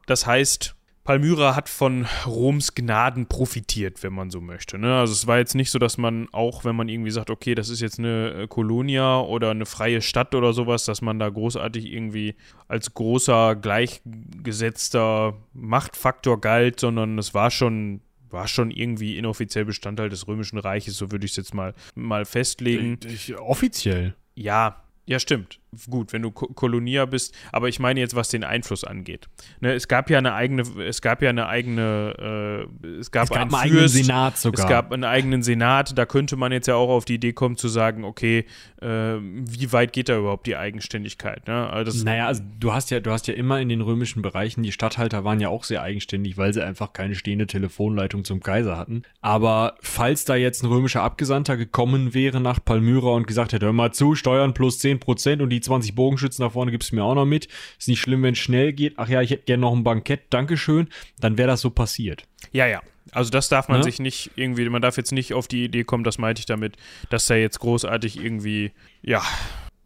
[0.06, 0.75] Das heißt,
[1.06, 4.76] Palmyra hat von Roms Gnaden profitiert, wenn man so möchte.
[4.76, 4.98] Ne?
[4.98, 7.68] Also es war jetzt nicht so, dass man auch, wenn man irgendwie sagt, okay, das
[7.68, 11.90] ist jetzt eine äh, Kolonia oder eine freie Stadt oder sowas, dass man da großartig
[11.90, 12.34] irgendwie
[12.66, 20.26] als großer, gleichgesetzter Machtfaktor galt, sondern es war schon war schon irgendwie inoffiziell Bestandteil des
[20.26, 22.98] Römischen Reiches, so würde ich es jetzt mal, mal festlegen.
[23.38, 24.16] Offiziell.
[24.34, 25.60] Ja, ja, stimmt.
[25.88, 29.28] Gut, wenn du Ko Kolonia bist, aber ich meine jetzt, was den Einfluss angeht.
[29.60, 33.30] Ne, es gab ja eine eigene, es gab ja eine eigene, äh, es gab, es
[33.30, 34.64] gab einen, einen eigenen Senat sogar.
[34.64, 37.56] Es gab einen eigenen Senat, da könnte man jetzt ja auch auf die Idee kommen
[37.56, 38.46] zu sagen, okay,
[38.80, 38.86] äh,
[39.20, 41.46] wie weit geht da überhaupt die Eigenständigkeit?
[41.46, 41.68] Ne?
[41.68, 44.72] Also naja, also du hast ja, du hast ja immer in den römischen Bereichen, die
[44.72, 49.02] Statthalter waren ja auch sehr eigenständig, weil sie einfach keine stehende Telefonleitung zum Kaiser hatten.
[49.20, 53.72] Aber falls da jetzt ein römischer Abgesandter gekommen wäre nach Palmyra und gesagt hätte, hör
[53.72, 57.14] mal zu, Steuern plus 10% und die 20 Bogenschützen da vorne gibst du mir auch
[57.14, 57.48] noch mit.
[57.78, 58.94] Ist nicht schlimm, wenn es schnell geht.
[58.96, 60.88] Ach ja, ich hätte gerne noch ein Bankett, Dankeschön.
[61.20, 62.24] Dann wäre das so passiert.
[62.52, 62.82] Ja, ja.
[63.12, 63.84] Also das darf man ja?
[63.84, 66.76] sich nicht irgendwie, man darf jetzt nicht auf die Idee kommen, das meinte ich damit,
[67.08, 69.22] dass er jetzt großartig irgendwie, ja,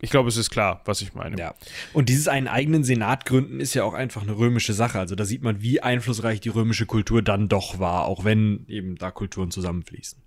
[0.00, 1.38] ich glaube, es ist klar, was ich meine.
[1.38, 1.54] Ja.
[1.92, 4.98] Und dieses einen eigenen Senat gründen ist ja auch einfach eine römische Sache.
[4.98, 8.96] Also da sieht man, wie einflussreich die römische Kultur dann doch war, auch wenn eben
[8.96, 10.22] da Kulturen zusammenfließen.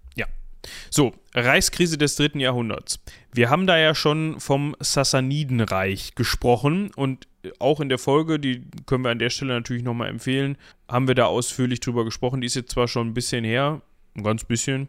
[0.90, 3.00] So, Reichskrise des dritten Jahrhunderts.
[3.34, 7.28] Wir haben da ja schon vom Sassanidenreich gesprochen und
[7.60, 10.58] auch in der Folge, die können wir an der Stelle natürlich nochmal empfehlen,
[10.88, 12.42] haben wir da ausführlich drüber gesprochen.
[12.42, 13.82] Die ist jetzt zwar schon ein bisschen her,
[14.16, 14.88] ein ganz bisschen,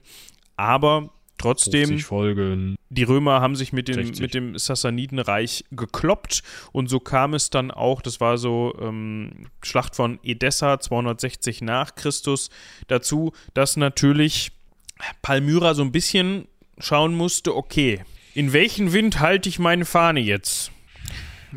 [0.57, 1.99] aber trotzdem,
[2.91, 6.43] die Römer haben sich mit dem, mit dem Sassanidenreich gekloppt
[6.73, 11.97] und so kam es dann auch, das war so ähm, Schlacht von Edessa 260 nach
[11.97, 12.51] Christus,
[12.87, 14.53] dazu, dass natürlich
[15.23, 16.47] Palmyra so ein bisschen
[16.79, 18.01] schauen musste, okay,
[18.35, 20.73] in welchen Wind halte ich meine Fahne jetzt?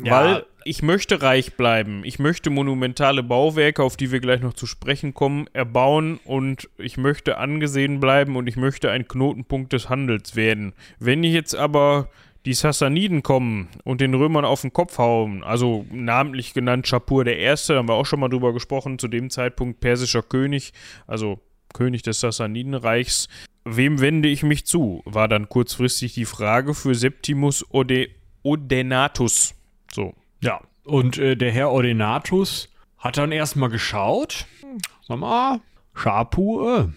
[0.02, 0.12] Ja.
[0.12, 2.02] Weil ich möchte reich bleiben.
[2.04, 6.98] Ich möchte monumentale Bauwerke, auf die wir gleich noch zu sprechen kommen, erbauen und ich
[6.98, 10.74] möchte angesehen bleiben und ich möchte ein Knotenpunkt des Handels werden.
[10.98, 12.10] Wenn ich jetzt aber
[12.44, 17.38] die Sassaniden kommen und den Römern auf den Kopf hauen, also namentlich genannt Schapur der
[17.38, 20.72] Erste, da haben wir auch schon mal drüber gesprochen, zu dem Zeitpunkt persischer König,
[21.06, 21.40] also
[21.72, 23.28] König des Sassanidenreichs.
[23.64, 25.02] Wem wende ich mich zu?
[25.04, 28.08] War dann kurzfristig die Frage für Septimus Ode
[28.42, 29.54] Odenatus.
[29.92, 30.14] So.
[30.42, 34.46] Ja, und äh, der Herr Ordinatus hat dann erstmal geschaut.
[35.06, 35.60] Sag mal,
[35.94, 36.92] Schapur,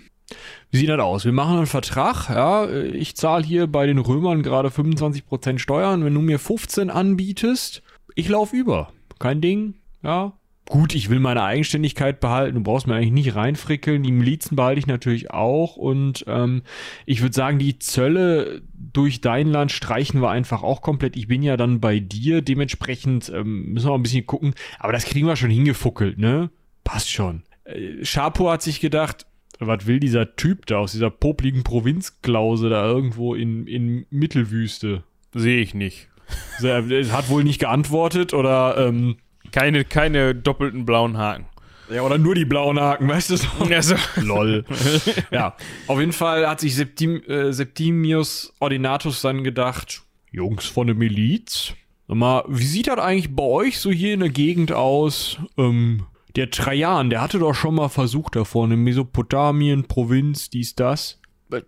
[0.69, 1.25] wie sieht das aus?
[1.25, 6.13] Wir machen einen Vertrag, ja, ich zahle hier bei den Römern gerade 25% Steuern, wenn
[6.13, 7.83] du mir 15 anbietest,
[8.15, 8.91] ich lauf über.
[9.19, 10.33] Kein Ding, ja.
[10.71, 14.79] Gut, ich will meine Eigenständigkeit behalten, du brauchst mir eigentlich nicht reinfrickeln, die Milizen behalte
[14.79, 16.61] ich natürlich auch und ähm,
[17.05, 21.17] ich würde sagen, die Zölle durch dein Land streichen wir einfach auch komplett.
[21.17, 24.93] Ich bin ja dann bei dir, dementsprechend ähm, müssen wir mal ein bisschen gucken, aber
[24.93, 26.51] das kriegen wir schon hingefuckelt, ne?
[26.85, 27.43] Passt schon.
[27.65, 29.25] Äh, Schapur hat sich gedacht,
[29.59, 35.03] was will dieser Typ da aus dieser popligen Provinzklause da irgendwo in, in Mittelwüste?
[35.33, 36.07] Sehe ich nicht.
[36.63, 39.17] Er hat wohl nicht geantwortet oder, ähm,
[39.51, 41.45] Keine, keine doppelten blauen Haken.
[41.89, 43.47] ja, oder nur die blauen Haken, weißt du so?
[43.69, 44.65] Also, Lol.
[45.31, 45.55] ja,
[45.87, 51.73] auf jeden Fall hat sich Septim, äh, Septimius Ordinatus dann gedacht, Jungs von der Miliz,
[52.07, 55.37] sag mal, wie sieht das eigentlich bei euch so hier in der Gegend aus?
[55.57, 56.05] Ähm,
[56.37, 61.19] der Trajan, der hatte doch schon mal versucht da vorne, Mesopotamien, Provinz, dies, das.
[61.51, 61.61] Äh,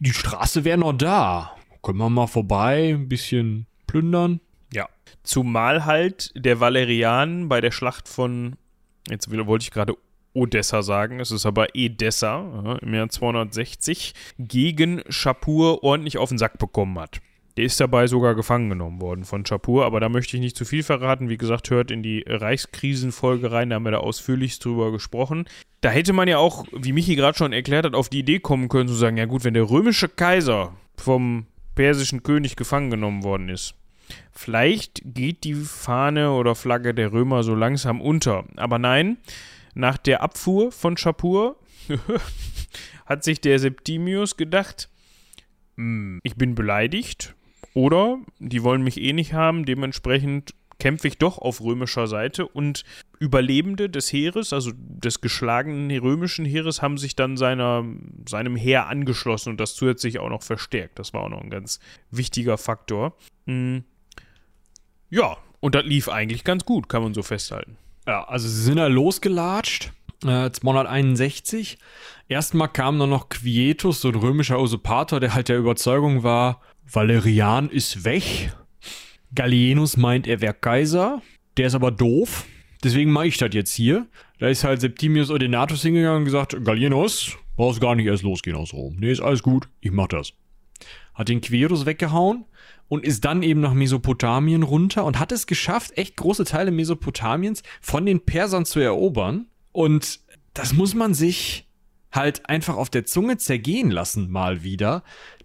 [0.00, 1.52] Die Straße wäre noch da.
[1.82, 4.40] Können wir mal vorbei, ein bisschen plündern?
[5.28, 8.56] Zumal halt der Valerian bei der Schlacht von,
[9.10, 9.92] jetzt wollte ich gerade
[10.32, 16.56] Odessa sagen, es ist aber Edessa im Jahr 260, gegen Schapur ordentlich auf den Sack
[16.56, 17.20] bekommen hat.
[17.58, 20.64] Der ist dabei sogar gefangen genommen worden von Schapur, aber da möchte ich nicht zu
[20.64, 21.28] viel verraten.
[21.28, 25.46] Wie gesagt, hört in die Reichskrisenfolge rein, da haben wir da ausführlich drüber gesprochen.
[25.82, 28.70] Da hätte man ja auch, wie Michi gerade schon erklärt hat, auf die Idee kommen
[28.70, 33.50] können zu sagen, ja gut, wenn der römische Kaiser vom persischen König gefangen genommen worden
[33.50, 33.74] ist,
[34.32, 38.44] Vielleicht geht die Fahne oder Flagge der Römer so langsam unter.
[38.56, 39.18] Aber nein,
[39.74, 41.56] nach der Abfuhr von Schapur
[43.06, 44.88] hat sich der Septimius gedacht,
[45.76, 47.34] "Hm, ich bin beleidigt
[47.74, 52.84] oder die wollen mich eh nicht haben, dementsprechend kämpfe ich doch auf römischer Seite und
[53.18, 57.84] Überlebende des Heeres, also des geschlagenen römischen Heeres, haben sich dann seiner,
[58.28, 60.98] seinem Heer angeschlossen und das zusätzlich auch noch verstärkt.
[60.98, 61.80] Das war auch noch ein ganz
[62.10, 63.16] wichtiger Faktor.
[65.10, 67.76] Ja, und das lief eigentlich ganz gut, kann man so festhalten.
[68.06, 69.92] Ja, also sie sind da losgelatscht,
[70.24, 71.78] äh, 261.
[72.28, 77.68] Erstmal kam dann noch Quietus, so ein römischer Usurpator, der halt der Überzeugung war, Valerian
[77.68, 78.52] ist weg.
[79.34, 81.20] Gallienus meint, er wäre Kaiser.
[81.56, 82.46] Der ist aber doof.
[82.82, 84.06] Deswegen mache ich das jetzt hier.
[84.38, 88.72] Da ist halt Septimius Odenatus hingegangen und gesagt, Gallienus, brauchst gar nicht erst losgehen aus
[88.72, 88.96] Rom.
[88.98, 90.32] Nee, ist alles gut, ich mach das.
[91.12, 92.44] Hat den Quirus weggehauen
[92.88, 97.62] und ist dann eben nach Mesopotamien runter und hat es geschafft, echt große Teile Mesopotamiens
[97.80, 99.46] von den Persern zu erobern.
[99.72, 100.20] Und
[100.54, 101.68] das muss man sich
[102.10, 105.02] halt einfach auf der Zunge zergehen lassen, mal wieder.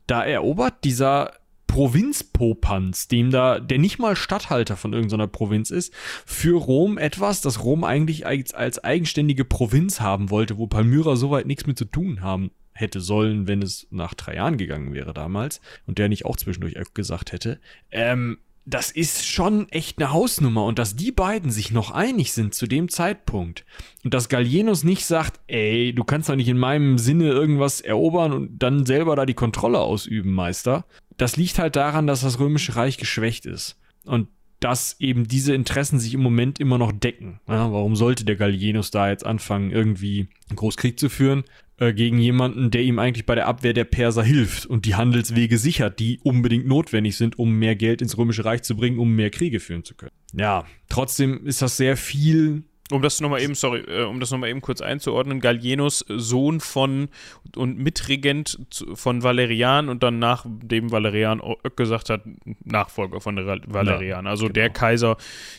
[0.08, 1.34] Da erobert dieser
[1.68, 5.94] Provinzpopanz, dem da, der nicht mal Statthalter von irgendeiner Provinz ist,
[6.26, 11.48] für Rom etwas, das Rom eigentlich als, als eigenständige Provinz haben wollte, wo Palmyra soweit
[11.48, 15.97] nichts mit zu tun haben hätte sollen, wenn es nach Trajan gegangen wäre damals und
[15.97, 17.59] der nicht auch zwischendurch gesagt hätte.
[17.91, 22.53] Ähm, das ist schon echt eine Hausnummer und dass die beiden sich noch einig sind
[22.53, 23.65] zu dem Zeitpunkt
[24.03, 28.32] und dass Gallienus nicht sagt, ey, du kannst doch nicht in meinem Sinne irgendwas erobern
[28.32, 30.86] und dann selber da die Kontrolle ausüben, Meister.
[31.17, 34.30] Das liegt halt daran, dass das römische Reich geschwächt ist und
[34.61, 37.41] dass eben diese Interessen sich im Moment immer noch decken.
[37.49, 41.43] Ja, warum sollte der Gallienus da jetzt anfangen, irgendwie einen Großkrieg zu führen?
[41.78, 45.57] Äh, gegen jemanden, der ihm eigentlich bei der Abwehr der Perser hilft und die Handelswege
[45.57, 49.30] sichert, die unbedingt notwendig sind, um mehr Geld ins Römische Reich zu bringen, um mehr
[49.30, 50.11] Kriege führen zu können.
[50.34, 52.63] Ja, trotzdem ist das sehr viel.
[52.94, 57.10] Um das nochmal eben, sorry, äh, um das nochmal eben kurz einzuordnen, Gallienus, Sohn von
[57.56, 58.60] und Mitregent
[58.94, 62.22] von Valerian und dann nachdem Valerian o- gesagt hat,
[62.64, 64.28] Nachfolger von Valerian.
[64.28, 65.18] also der Kaiser,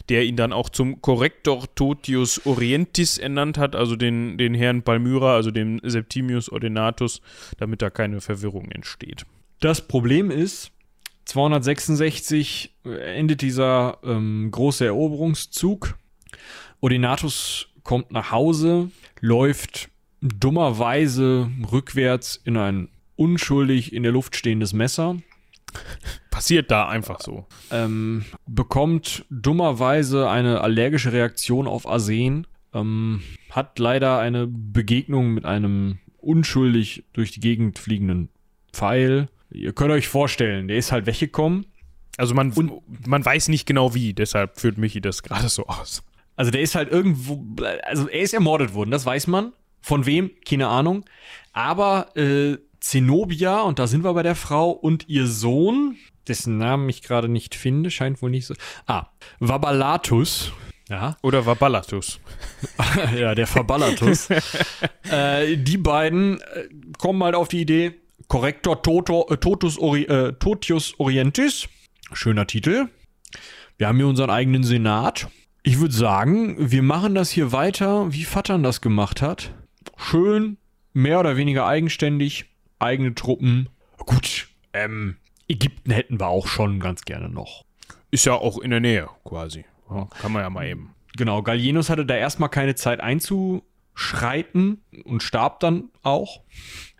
[0.08, 5.34] der ihn dann auch zum Korrektor Totius Orientis ernannt hat, also den, den Herrn Palmyra,
[5.34, 7.20] also dem Septimius Odenatus,
[7.58, 9.26] damit da keine Verwirrung entsteht.
[9.60, 10.70] Das Problem ist,
[11.24, 15.96] 266 endet dieser ähm, große Eroberungszug.
[16.84, 18.90] Odenatus kommt nach Hause,
[19.22, 19.88] läuft
[20.20, 25.16] dummerweise rückwärts in ein unschuldig in der Luft stehendes Messer.
[26.30, 27.46] Passiert da einfach so.
[27.70, 32.46] Ähm, bekommt dummerweise eine allergische Reaktion auf Arsen.
[32.74, 38.28] Ähm, hat leider eine Begegnung mit einem unschuldig durch die Gegend fliegenden
[38.74, 39.30] Pfeil.
[39.50, 41.64] Ihr könnt euch vorstellen, der ist halt weggekommen.
[42.18, 42.52] Also man,
[43.06, 46.02] man weiß nicht genau wie, deshalb führt Michi das gerade so aus.
[46.36, 47.44] Also der ist halt irgendwo,
[47.84, 49.52] also er ist ermordet worden, das weiß man.
[49.80, 50.30] Von wem?
[50.48, 51.04] Keine Ahnung.
[51.52, 56.88] Aber äh, Zenobia, und da sind wir bei der Frau, und ihr Sohn, dessen Namen
[56.88, 58.54] ich gerade nicht finde, scheint wohl nicht so.
[58.86, 59.06] Ah,
[59.40, 60.52] Vabalatus.
[60.88, 61.16] Ja.
[61.22, 62.20] Oder Vaballatus.
[63.18, 64.28] ja, der Vaballatus.
[65.10, 66.68] äh, die beiden äh,
[66.98, 67.94] kommen halt auf die Idee,
[68.28, 71.68] Korrektor Toto, äh, Totus Ori, äh, Totius Orientis.
[72.12, 72.88] Schöner Titel.
[73.78, 75.28] Wir haben hier unseren eigenen Senat.
[75.66, 79.54] Ich würde sagen, wir machen das hier weiter, wie Vattern das gemacht hat.
[79.96, 80.58] Schön,
[80.92, 82.44] mehr oder weniger eigenständig,
[82.78, 83.70] eigene Truppen.
[83.96, 85.16] Gut, ähm,
[85.48, 87.64] Ägypten hätten wir auch schon ganz gerne noch.
[88.10, 89.64] Ist ja auch in der Nähe quasi.
[89.90, 90.94] Ja, kann man ja mal eben.
[91.16, 96.42] Genau, Gallienus hatte da erstmal keine Zeit einzuschreiten und starb dann auch.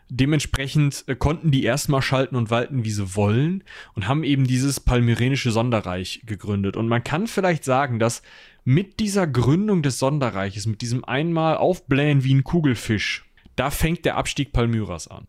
[0.09, 3.63] Dementsprechend äh, konnten die erstmal schalten und walten, wie sie wollen
[3.95, 6.77] und haben eben dieses palmyrenische Sonderreich gegründet.
[6.77, 8.23] Und man kann vielleicht sagen, dass
[8.65, 13.25] mit dieser Gründung des Sonderreiches, mit diesem einmal Aufblähen wie ein Kugelfisch,
[13.57, 15.27] da fängt der Abstieg Palmyras an.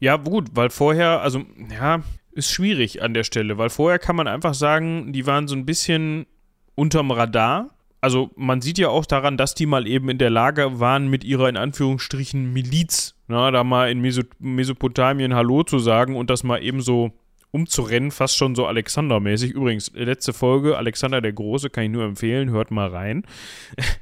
[0.00, 2.02] Ja, gut, weil vorher, also, ja,
[2.32, 5.64] ist schwierig an der Stelle, weil vorher kann man einfach sagen, die waren so ein
[5.64, 6.26] bisschen
[6.74, 7.70] unterm Radar.
[8.00, 11.24] Also man sieht ja auch daran, dass die mal eben in der Lage waren, mit
[11.24, 16.42] ihrer in Anführungsstrichen Miliz, na, da mal in Meso Mesopotamien Hallo zu sagen und das
[16.42, 17.12] mal eben so
[17.54, 19.52] umzurennen, fast schon so Alexander-mäßig.
[19.52, 23.24] Übrigens, letzte Folge, Alexander der Große, kann ich nur empfehlen, hört mal rein.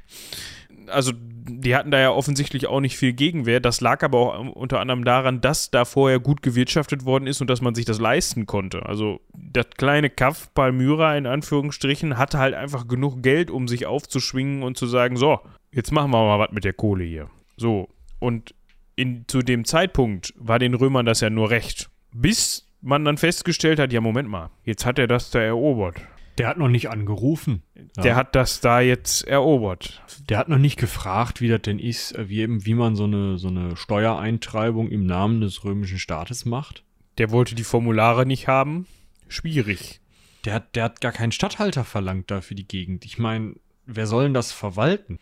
[0.87, 3.59] also die hatten da ja offensichtlich auch nicht viel Gegenwehr.
[3.59, 7.49] Das lag aber auch unter anderem daran, dass da vorher gut gewirtschaftet worden ist und
[7.49, 8.85] dass man sich das leisten konnte.
[8.85, 14.63] Also das kleine Kaff Palmyra in Anführungsstrichen hatte halt einfach genug Geld, um sich aufzuschwingen
[14.63, 15.39] und zu sagen, so,
[15.71, 17.29] jetzt machen wir mal was mit der Kohle hier.
[17.55, 17.89] So,
[18.19, 18.55] und
[18.95, 21.89] in, zu dem Zeitpunkt war den Römern das ja nur recht.
[22.13, 25.95] Bis man dann festgestellt hat, ja, Moment mal, jetzt hat er das da erobert.
[26.37, 27.61] Der hat noch nicht angerufen.
[27.95, 28.15] Der ja.
[28.15, 30.03] hat das da jetzt erobert.
[30.29, 33.37] Der hat noch nicht gefragt, wie das denn ist, wie eben, wie man so eine,
[33.37, 36.83] so eine Steuereintreibung im Namen des römischen Staates macht.
[37.19, 38.87] Der wollte die Formulare nicht haben.
[39.27, 39.99] Schwierig.
[40.45, 43.05] Der hat, der hat gar keinen Statthalter verlangt da für die Gegend.
[43.05, 43.53] Ich meine,
[43.85, 45.19] wer soll denn das verwalten?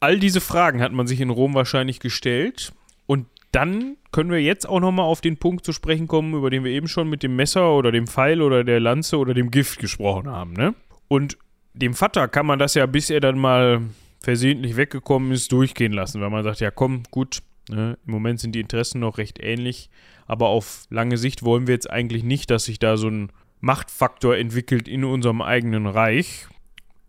[0.00, 2.72] All diese Fragen hat man sich in Rom wahrscheinlich gestellt.
[3.06, 6.64] Und dann können wir jetzt auch nochmal auf den Punkt zu sprechen kommen, über den
[6.64, 9.78] wir eben schon mit dem Messer oder dem Pfeil oder der Lanze oder dem Gift
[9.78, 10.74] gesprochen haben, ne?
[11.08, 11.38] Und
[11.72, 13.82] dem Vater kann man das ja, bis er dann mal
[14.20, 17.38] versehentlich weggekommen ist, durchgehen lassen, weil man sagt, ja komm, gut,
[17.70, 17.96] ne?
[18.04, 19.88] im Moment sind die Interessen noch recht ähnlich,
[20.26, 23.30] aber auf lange Sicht wollen wir jetzt eigentlich nicht, dass sich da so ein
[23.60, 26.48] Machtfaktor entwickelt in unserem eigenen Reich.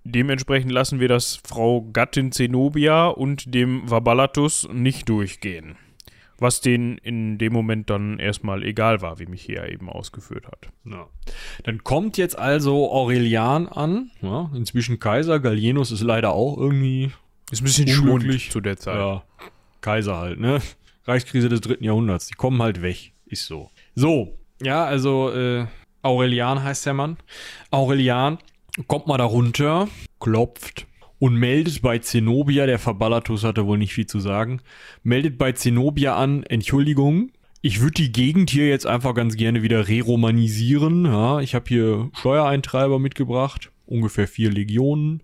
[0.06, 5.76] Dementsprechend lassen wir das Frau Gattin Zenobia und dem Vaballatus nicht durchgehen
[6.42, 10.70] was denen in dem Moment dann erstmal egal war, wie mich hier eben ausgeführt hat.
[10.86, 11.08] Ja.
[11.64, 17.12] Dann kommt jetzt also Aurelian an, ja, inzwischen Kaiser, Gallienus ist leider auch irgendwie
[17.52, 18.96] ist ein bisschen schwundlich zu der Zeit.
[18.96, 19.24] Ja,
[19.82, 20.62] Kaiser halt, ne?
[21.06, 23.72] Reichskrise des dritten Jahrhunderts, die kommen halt weg, ist so.
[23.96, 25.66] So, ja, also äh,
[26.02, 27.18] Aurelian heißt der Mann.
[27.72, 28.38] Aurelian
[28.88, 29.88] kommt mal da runter,
[30.20, 30.86] klopft,
[31.20, 34.62] und meldet bei Zenobia, der Verballatus hatte wohl nicht viel zu sagen,
[35.04, 39.90] meldet bei Zenobia an, Entschuldigung, ich würde die Gegend hier jetzt einfach ganz gerne wieder
[39.90, 41.04] re-romanisieren.
[41.06, 45.24] Ja, ich habe hier Steuereintreiber mitgebracht, ungefähr vier Legionen.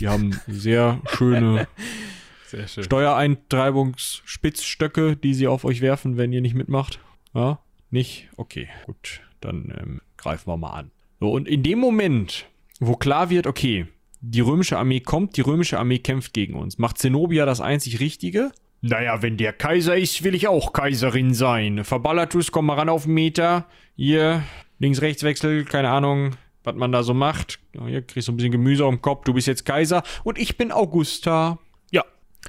[0.00, 1.68] Die haben sehr schöne
[2.46, 2.84] sehr schön.
[2.84, 7.00] Steuereintreibungsspitzstöcke, die sie auf euch werfen, wenn ihr nicht mitmacht.
[7.34, 7.58] Ja,
[7.90, 8.30] nicht?
[8.38, 10.90] Okay, gut, dann ähm, greifen wir mal an.
[11.20, 12.46] So, und in dem Moment,
[12.80, 13.88] wo klar wird, okay,
[14.20, 16.78] die römische Armee kommt, die römische Armee kämpft gegen uns.
[16.78, 18.52] Macht Zenobia das einzig Richtige?
[18.80, 21.84] Naja, wenn der Kaiser ist, will ich auch Kaiserin sein.
[21.84, 23.66] Verballatus, komm mal ran auf den Meter.
[23.96, 24.44] Hier,
[24.78, 27.58] Links-Rechts-Wechsel, keine Ahnung, was man da so macht.
[27.86, 30.04] Hier kriegst du ein bisschen Gemüse auf dem Kopf, du bist jetzt Kaiser.
[30.22, 31.58] Und ich bin Augusta.
[31.90, 32.04] Ja.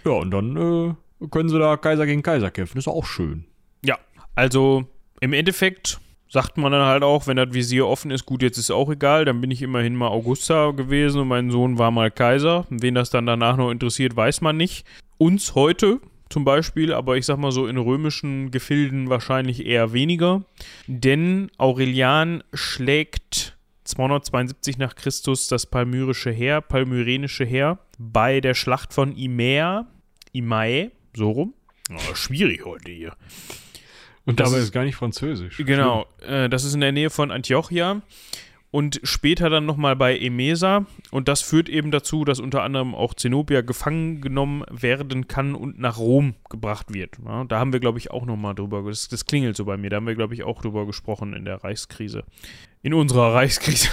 [0.05, 2.75] Ja, und dann äh, können sie da Kaiser gegen Kaiser kämpfen.
[2.75, 3.45] Das ist auch schön.
[3.83, 3.97] Ja,
[4.35, 4.85] also
[5.21, 5.99] im Endeffekt
[6.29, 9.25] sagt man dann halt auch, wenn das Visier offen ist, gut, jetzt ist auch egal,
[9.25, 12.65] dann bin ich immerhin mal Augusta gewesen und mein Sohn war mal Kaiser.
[12.69, 14.85] Wen das dann danach noch interessiert, weiß man nicht.
[15.17, 15.99] Uns heute
[16.29, 20.43] zum Beispiel, aber ich sag mal so in römischen Gefilden wahrscheinlich eher weniger.
[20.85, 29.15] Denn Aurelian schlägt 272 nach Christus das palmyrische Heer, palmyrenische Heer, bei der Schlacht von
[29.15, 29.87] Imea,
[30.31, 31.53] Imae, so rum.
[31.91, 33.15] Oh, schwierig heute hier.
[34.29, 35.57] Und Das dabei ist- gar nicht französisch.
[35.57, 38.01] Genau, äh, das ist in der Nähe von Antiochia
[38.71, 43.15] und später dann nochmal bei Emesa und das führt eben dazu, dass unter anderem auch
[43.15, 47.17] Zenobia gefangen genommen werden kann und nach Rom gebracht wird.
[47.25, 49.89] Ja, da haben wir, glaube ich, auch nochmal drüber, das, das klingelt so bei mir,
[49.89, 52.23] da haben wir, glaube ich, auch drüber gesprochen in der Reichskrise.
[52.83, 53.89] In unserer Reichskrise.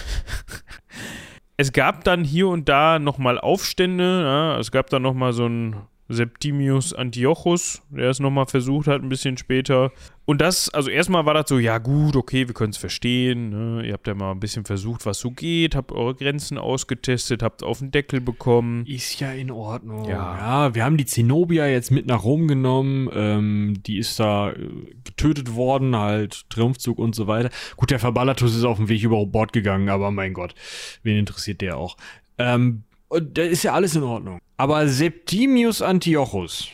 [1.57, 5.77] es gab dann hier und da nochmal Aufstände, ja, es gab dann nochmal so einen
[6.09, 9.91] Septimius Antiochus, der es nochmal versucht hat, ein bisschen später.
[10.25, 13.51] Und das, also erstmal war das so, ja gut, okay, wir können es verstehen.
[13.51, 13.87] Ne?
[13.87, 17.63] Ihr habt ja mal ein bisschen versucht, was so geht, habt eure Grenzen ausgetestet, habt
[17.63, 18.85] auf den Deckel bekommen.
[18.87, 20.05] Ist ja in Ordnung.
[20.05, 20.67] Ja.
[20.67, 23.09] Ja, wir haben die Zenobia jetzt mit nach Rom genommen.
[23.13, 24.69] Ähm, die ist da äh,
[25.05, 27.51] getötet worden, halt Triumphzug und so weiter.
[27.77, 30.55] Gut, der Verballatus ist auf dem Weg über Bord gegangen, aber mein Gott,
[31.03, 31.97] wen interessiert der auch?
[32.39, 34.41] Ähm, und da ist ja alles in Ordnung.
[34.57, 36.69] Aber Septimius Antiochus,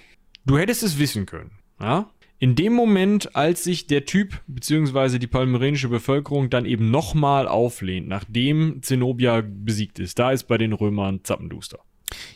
[0.46, 2.08] du hättest es wissen können, ja?
[2.38, 8.08] In dem Moment, als sich der Typ beziehungsweise die palmyrenische Bevölkerung dann eben nochmal auflehnt,
[8.08, 11.78] nachdem Zenobia besiegt ist, da ist bei den Römern Zappenduster.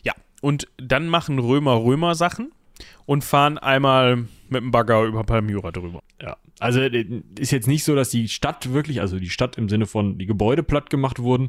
[0.04, 2.52] Ja, und dann machen Römer Römer-Sachen
[3.04, 6.00] und fahren einmal mit dem Bagger über Palmyra drüber.
[6.22, 9.68] Ja, also äh, ist jetzt nicht so, dass die Stadt wirklich, also die Stadt im
[9.68, 11.48] Sinne von die Gebäude platt gemacht wurden,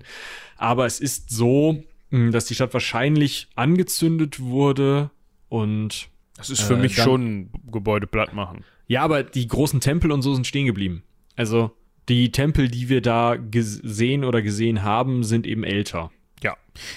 [0.57, 5.09] aber es ist so, dass die Stadt wahrscheinlich angezündet wurde
[5.49, 8.63] und Das ist für Äh, mich dann- schon Gebäude platt machen.
[8.87, 11.03] ja, aber die großen Tempel und so sind stehen geblieben.
[11.35, 11.71] Also
[12.09, 16.11] die Tempel, die wir da gesehen oder gesehen haben, sind eben älter.
[16.43, 16.55] Ja.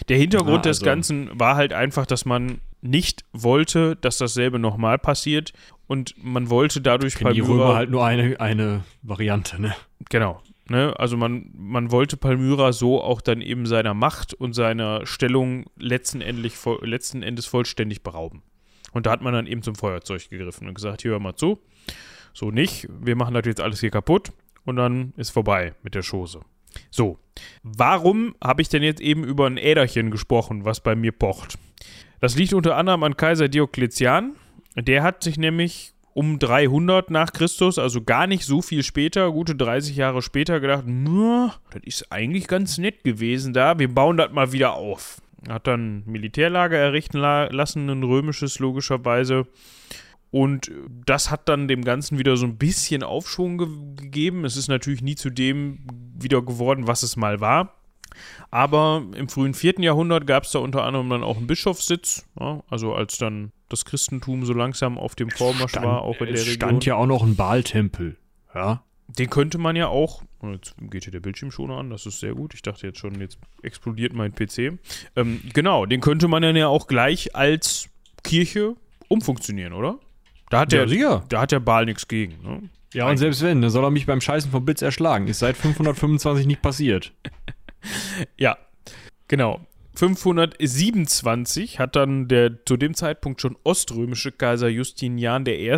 [0.09, 4.59] Der Hintergrund Ah, des also- Ganzen war halt einfach, dass man nicht wollte, dass dasselbe
[4.59, 5.53] nochmal passiert
[5.87, 9.75] und man wollte dadurch Kennen die Römer halt nur eine, eine Variante, ne?
[10.11, 10.41] Genau.
[10.71, 10.95] Ne?
[10.97, 16.21] Also man, man wollte Palmyra so auch dann eben seiner Macht und seiner Stellung letzten,
[16.21, 18.45] endlich, letzten Endes vollständig berauben.
[18.93, 21.59] Und da hat man dann eben zum Feuerzeug gegriffen und gesagt, hier hör mal zu,
[22.33, 24.31] so nicht, wir machen das jetzt alles hier kaputt
[24.65, 26.41] und dann ist vorbei mit der Chose.
[26.89, 27.19] So,
[27.65, 31.59] warum habe ich denn jetzt eben über ein Äderchen gesprochen, was bei mir pocht?
[32.21, 34.37] Das liegt unter anderem an Kaiser Diokletian.
[34.77, 39.55] Der hat sich nämlich um 300 nach Christus, also gar nicht so viel später, gute
[39.55, 44.33] 30 Jahre später, gedacht, "Na, das ist eigentlich ganz nett gewesen da, wir bauen das
[44.33, 45.21] mal wieder auf.
[45.49, 49.47] Hat dann Militärlager errichten la lassen, ein römisches logischerweise.
[50.31, 50.71] Und
[51.07, 54.45] das hat dann dem Ganzen wieder so ein bisschen Aufschwung ge gegeben.
[54.45, 55.81] Es ist natürlich nie zu dem
[56.15, 57.80] wieder geworden, was es mal war.
[58.51, 59.75] Aber im frühen 4.
[59.81, 62.27] Jahrhundert gab es da unter anderem dann auch einen Bischofssitz.
[62.39, 66.35] Ja, also als dann das Christentum so langsam auf dem Vormarsch war, auch in der
[66.35, 66.55] es Region.
[66.55, 68.17] stand ja auch noch ein Baaltempel.
[68.55, 68.83] Ja.
[69.09, 70.23] Den könnte man ja auch.
[70.43, 72.55] Jetzt geht hier der Bildschirm schon an, das ist sehr gut.
[72.55, 74.79] Ich dachte jetzt schon, jetzt explodiert mein PC.
[75.17, 77.89] Ähm, genau, den könnte man dann ja auch gleich als
[78.23, 78.75] Kirche
[79.09, 79.99] umfunktionieren, oder?
[80.49, 81.25] Da hat der, sicher.
[81.29, 82.43] da hat der Baal nichts gegen.
[82.43, 82.63] Ne?
[82.93, 85.29] Ja, und selbst wenn, dann soll er mich beim Scheißen vom Blitz erschlagen.
[85.29, 87.13] Ist seit 525 nicht passiert.
[88.37, 88.57] Ja,
[89.29, 89.61] genau.
[89.95, 95.75] 527 hat dann der zu dem Zeitpunkt schon oströmische Kaiser Justinian I.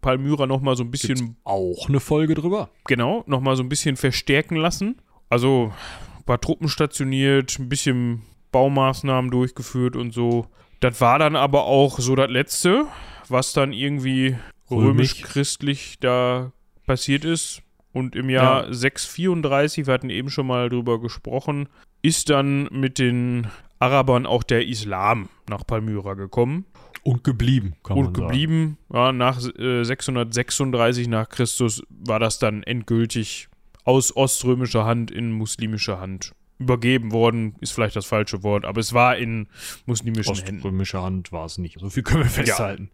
[0.00, 2.70] Palmyra nochmal so ein bisschen Gibt's auch eine Folge drüber.
[2.86, 5.02] genau, nochmal so ein bisschen verstärken lassen.
[5.28, 5.72] Also
[6.18, 8.22] ein paar Truppen stationiert, ein bisschen
[8.52, 10.46] Baumaßnahmen durchgeführt und so.
[10.80, 12.86] Das war dann aber auch so das Letzte,
[13.28, 14.36] was dann irgendwie
[14.70, 14.86] Römisch.
[14.86, 16.52] römisch-christlich da
[16.86, 17.62] passiert ist.
[17.92, 18.72] Und im Jahr Ja.
[18.72, 21.68] 634, wir hatten eben schon mal drüber gesprochen,
[22.02, 26.66] ist dann mit den Arabern auch der Islam nach Palmyra gekommen
[27.02, 28.76] Und geblieben, kann und geblieben.
[28.92, 33.48] Ja, nach äh, 636 nach Christus war das dann endgültig
[33.84, 37.56] aus oströmischer Hand in muslimische Hand übergeben worden.
[37.60, 39.48] Ist vielleicht das falsche Wort, aber es war in
[39.86, 40.56] muslimischen Händen.
[40.58, 41.80] Oströmische Hand war es nicht.
[41.80, 42.90] So viel können wir festhalten.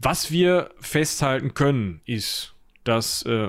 [0.00, 2.54] Was wir festhalten können, ist,
[2.88, 3.48] dass äh,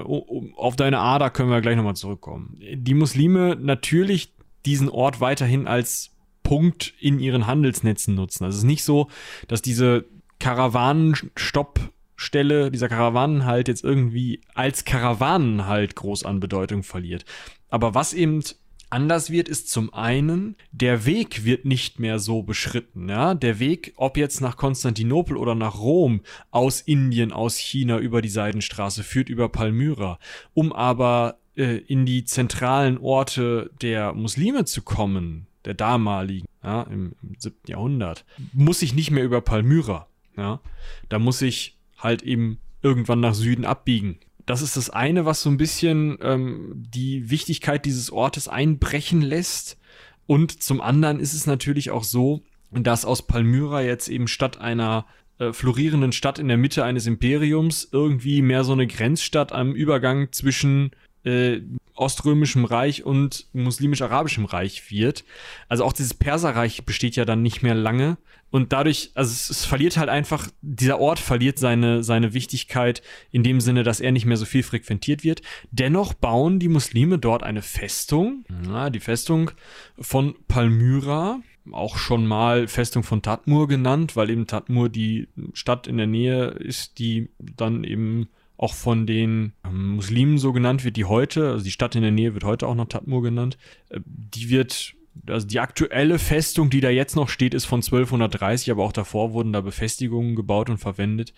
[0.56, 2.60] auf deine Ader können wir gleich nochmal zurückkommen.
[2.60, 4.34] Die Muslime natürlich
[4.66, 6.12] diesen Ort weiterhin als
[6.44, 8.46] Punkt in ihren Handelsnetzen nutzen.
[8.46, 9.10] Also es ist nicht so,
[9.48, 10.06] dass diese
[10.40, 17.26] Karawanenstoppstelle, dieser Karawanenhalt jetzt irgendwie als Karawanenhalt groß an Bedeutung verliert.
[17.70, 18.42] Aber was eben
[18.90, 23.10] anders wird, ist zum einen, der Weg wird nicht mehr so beschritten.
[23.10, 23.34] Ja?
[23.34, 26.22] Der Weg, ob jetzt nach Konstantinopel oder nach Rom,
[26.52, 30.20] aus Indien, aus China über die Seidenstraße, führt über Palmyra.
[30.54, 37.14] Um aber äh, in die zentralen Orte der Muslime zu kommen, der damaligen, ja, im,
[37.22, 37.56] im 7.
[37.68, 40.08] Jahrhundert, muss ich nicht mehr über Palmyra.
[40.38, 40.62] Ja?
[41.10, 44.20] Da muss ich halt eben irgendwann nach Süden abbiegen.
[44.48, 49.78] Das ist das eine, was so ein bisschen ähm, die Wichtigkeit dieses Ortes einbrechen lässt.
[50.26, 55.06] Und zum anderen ist es natürlich auch so, dass aus Palmyra jetzt eben statt einer
[55.38, 60.32] äh, florierenden Stadt in der Mitte eines Imperiums irgendwie mehr so eine Grenzstadt am Übergang
[60.32, 60.92] zwischen
[61.28, 61.62] äh,
[61.96, 65.26] Oströmischem Reich und muslimisch-arabischem Reich wird.
[65.68, 68.18] Also auch dieses Perserreich besteht ja dann nicht mehr lange.
[68.50, 73.02] Und dadurch, also es, es, verliert halt einfach, dieser Ort verliert seine, seine Wichtigkeit
[73.32, 75.42] in dem Sinne, dass er nicht mehr so viel frequentiert wird.
[75.72, 79.52] Dennoch bauen die Muslime dort eine Festung, ja, die Festung
[80.00, 81.42] von Palmyra,
[81.74, 86.46] auch schon mal Festung von Tadmur genannt, weil eben Tadmur die Stadt in der Nähe
[86.46, 91.64] ist, die dann eben auch von den ähm, Muslimen so genannt wird, die heute, also
[91.64, 93.58] die Stadt in der Nähe wird heute auch noch Tadmur genannt,
[93.90, 94.96] äh, die wird,
[95.28, 99.34] also die aktuelle Festung, die da jetzt noch steht, ist von 1230, aber auch davor
[99.34, 101.34] wurden da Befestigungen gebaut und verwendet.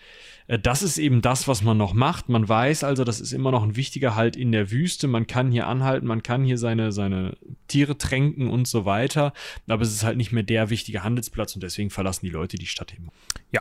[0.46, 2.30] Äh, das ist eben das, was man noch macht.
[2.30, 5.06] Man weiß also, das ist immer noch ein wichtiger Halt in der Wüste.
[5.06, 7.36] Man kann hier anhalten, man kann hier seine, seine
[7.68, 9.34] Tiere tränken und so weiter.
[9.68, 12.66] Aber es ist halt nicht mehr der wichtige Handelsplatz und deswegen verlassen die Leute die
[12.66, 13.12] Stadt immer.
[13.52, 13.60] Ja,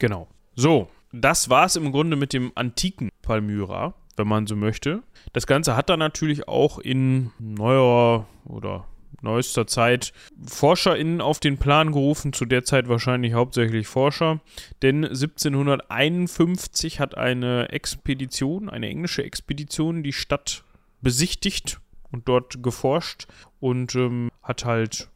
[0.00, 0.26] genau.
[0.56, 5.02] So, das war es im Grunde mit dem antiken Palmyra, wenn man so möchte.
[5.32, 8.86] Das Ganze hat dann natürlich auch in neuer oder
[9.20, 10.12] neuester Zeit
[10.46, 14.40] ForscherInnen auf den Plan gerufen, zu der Zeit wahrscheinlich hauptsächlich Forscher,
[14.82, 20.64] denn 1751 hat eine Expedition, eine englische Expedition, die Stadt
[21.00, 21.80] besichtigt
[22.12, 23.26] und dort geforscht
[23.60, 25.08] und ähm, hat halt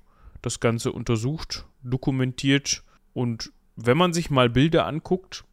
[0.42, 2.82] das Ganze untersucht, dokumentiert
[3.12, 5.44] und wenn man sich mal Bilder anguckt,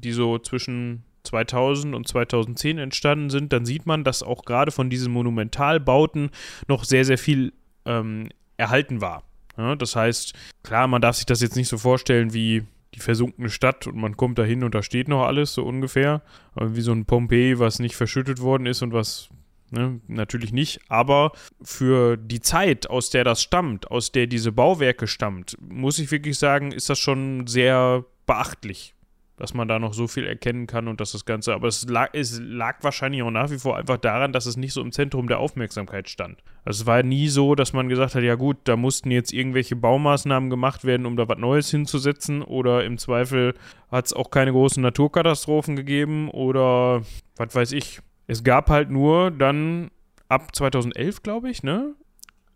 [0.00, 4.90] die so zwischen 2000 und 2010 entstanden sind, dann sieht man, dass auch gerade von
[4.90, 6.30] diesen Monumentalbauten
[6.68, 7.52] noch sehr, sehr viel
[7.84, 9.24] ähm, erhalten war.
[9.56, 13.50] Ja, das heißt, klar, man darf sich das jetzt nicht so vorstellen wie die versunkene
[13.50, 16.22] Stadt und man kommt da hin und da steht noch alles so ungefähr.
[16.54, 19.28] Wie so ein Pompeji, was nicht verschüttet worden ist und was
[19.70, 25.06] Ne, natürlich nicht, aber für die Zeit, aus der das stammt, aus der diese Bauwerke
[25.06, 28.94] stammt, muss ich wirklich sagen, ist das schon sehr beachtlich,
[29.38, 32.10] dass man da noch so viel erkennen kann und dass das Ganze, aber es lag,
[32.12, 35.28] es lag wahrscheinlich auch nach wie vor einfach daran, dass es nicht so im Zentrum
[35.28, 36.42] der Aufmerksamkeit stand.
[36.64, 39.76] Also es war nie so, dass man gesagt hat, ja gut, da mussten jetzt irgendwelche
[39.76, 43.54] Baumaßnahmen gemacht werden, um da was Neues hinzusetzen oder im Zweifel
[43.90, 47.02] hat es auch keine großen Naturkatastrophen gegeben oder
[47.36, 48.00] was weiß ich.
[48.26, 49.90] Es gab halt nur dann
[50.28, 51.94] ab 2011, glaube ich, ne,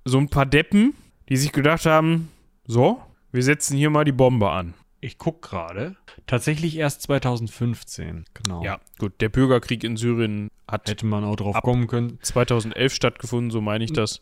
[0.05, 0.95] so ein paar Deppen,
[1.29, 2.29] die sich gedacht haben,
[2.67, 4.75] so, wir setzen hier mal die Bombe an.
[5.05, 5.97] Ich gucke gerade.
[6.29, 8.63] Tatsächlich erst 2015, genau.
[8.63, 9.21] Ja, gut.
[9.21, 10.89] Der Bürgerkrieg in Syrien hat.
[10.89, 12.21] Hätte man auch drauf kommen können.
[12.23, 14.21] 2011 stattgefunden, so meine ich das.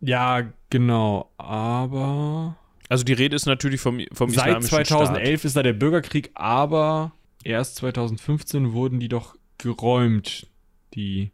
[0.00, 1.30] Ja, genau.
[1.36, 2.56] Aber.
[2.88, 5.44] Also die Rede ist natürlich vom, vom Seit 2011 Staat.
[5.44, 7.12] ist da der Bürgerkrieg, aber
[7.44, 10.46] erst 2015 wurden die doch geräumt,
[10.94, 11.30] die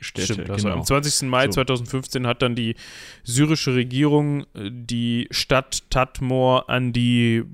[0.00, 0.34] Städte.
[0.34, 0.50] Stimmt.
[0.50, 0.80] Also genau.
[0.80, 1.28] am 20.
[1.28, 1.52] Mai so.
[1.52, 2.74] 2015 hat dann die
[3.24, 7.44] syrische Regierung äh, die Stadt Tadmor an die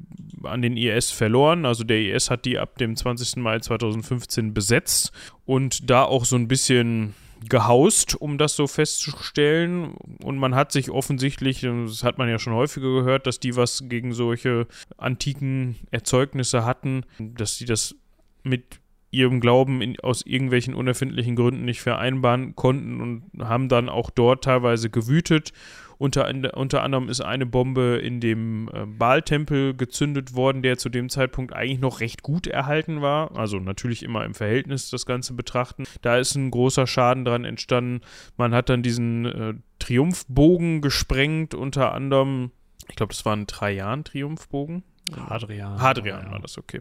[0.42, 1.64] an den IS verloren.
[1.64, 3.36] Also der IS hat die ab dem 20.
[3.36, 5.12] Mai 2015 besetzt
[5.47, 7.14] und da auch so ein bisschen
[7.49, 9.95] gehaust, um das so festzustellen.
[10.22, 13.84] Und man hat sich offensichtlich, das hat man ja schon häufiger gehört, dass die was
[13.88, 14.66] gegen solche
[14.97, 17.95] antiken Erzeugnisse hatten, dass sie das
[18.42, 18.80] mit
[19.15, 24.45] ihrem Glauben in, aus irgendwelchen unerfindlichen Gründen nicht vereinbaren konnten und haben dann auch dort
[24.45, 25.53] teilweise gewütet.
[25.97, 31.09] Unter, unter anderem ist eine Bombe in dem äh, Baal-Tempel gezündet worden, der zu dem
[31.09, 33.37] Zeitpunkt eigentlich noch recht gut erhalten war.
[33.37, 35.85] Also natürlich immer im Verhältnis das Ganze betrachten.
[36.03, 38.01] Da ist ein großer Schaden dran entstanden.
[38.37, 42.51] Man hat dann diesen äh, Triumphbogen gesprengt, unter anderem,
[42.89, 44.83] ich glaube, das waren drei Jahren Triumphbogen.
[45.12, 45.81] Hadrian.
[45.81, 46.81] Hadrian war das, okay.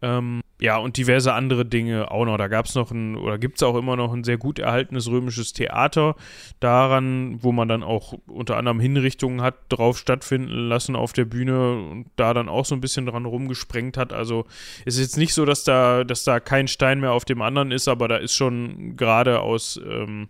[0.00, 2.36] Ähm, ja, und diverse andere Dinge auch noch.
[2.36, 5.08] Da gab es noch ein, oder gibt es auch immer noch ein sehr gut erhaltenes
[5.08, 6.16] römisches Theater
[6.58, 11.74] daran, wo man dann auch unter anderem Hinrichtungen hat drauf stattfinden lassen auf der Bühne
[11.90, 14.12] und da dann auch so ein bisschen dran rumgesprengt hat.
[14.12, 14.46] Also
[14.84, 17.70] es ist jetzt nicht so, dass da, dass da kein Stein mehr auf dem anderen
[17.70, 20.28] ist, aber da ist schon gerade aus ähm,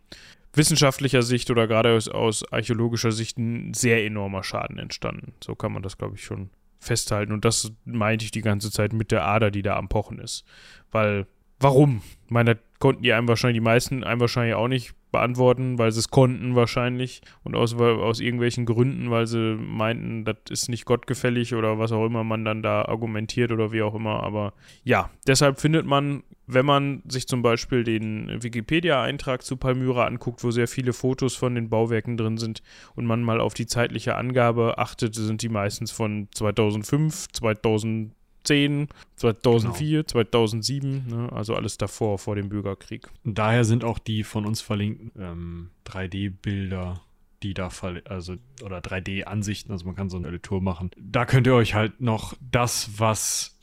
[0.52, 5.32] wissenschaftlicher Sicht oder gerade aus, aus archäologischer Sicht ein sehr enormer Schaden entstanden.
[5.42, 7.32] So kann man das, glaube ich, schon festhalten.
[7.32, 10.44] Und das meinte ich die ganze Zeit mit der Ader, die da am Pochen ist.
[10.90, 11.26] Weil,
[11.58, 12.02] warum?
[12.24, 16.00] Ich meine, konnten die einem wahrscheinlich, die meisten einem wahrscheinlich auch nicht beantworten, weil sie
[16.00, 21.54] es konnten wahrscheinlich und aus, aus irgendwelchen Gründen, weil sie meinten, das ist nicht gottgefällig
[21.54, 24.22] oder was auch immer man dann da argumentiert oder wie auch immer.
[24.22, 24.52] Aber
[24.84, 30.50] ja, deshalb findet man, wenn man sich zum Beispiel den Wikipedia-Eintrag zu Palmyra anguckt, wo
[30.50, 32.62] sehr viele Fotos von den Bauwerken drin sind
[32.94, 38.12] und man mal auf die zeitliche Angabe achtet, sind die meistens von 2005, 2000
[38.45, 40.03] 2010, 2004, genau.
[40.07, 41.32] 2007, ne?
[41.32, 43.09] also alles davor, vor dem Bürgerkrieg.
[43.24, 47.01] Und daher sind auch die von uns verlinkten ähm, 3D-Bilder
[47.43, 47.70] die da
[48.07, 50.91] also oder 3D-Ansichten, also man kann so eine Tour machen.
[50.97, 53.59] Da könnt ihr euch halt noch das, was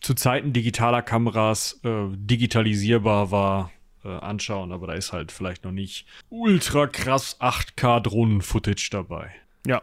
[0.00, 3.70] zu Zeiten digitaler Kameras äh, digitalisierbar war,
[4.04, 9.30] äh, anschauen, aber da ist halt vielleicht noch nicht ultra krass 8K Drohnen-Footage dabei.
[9.66, 9.82] Ja,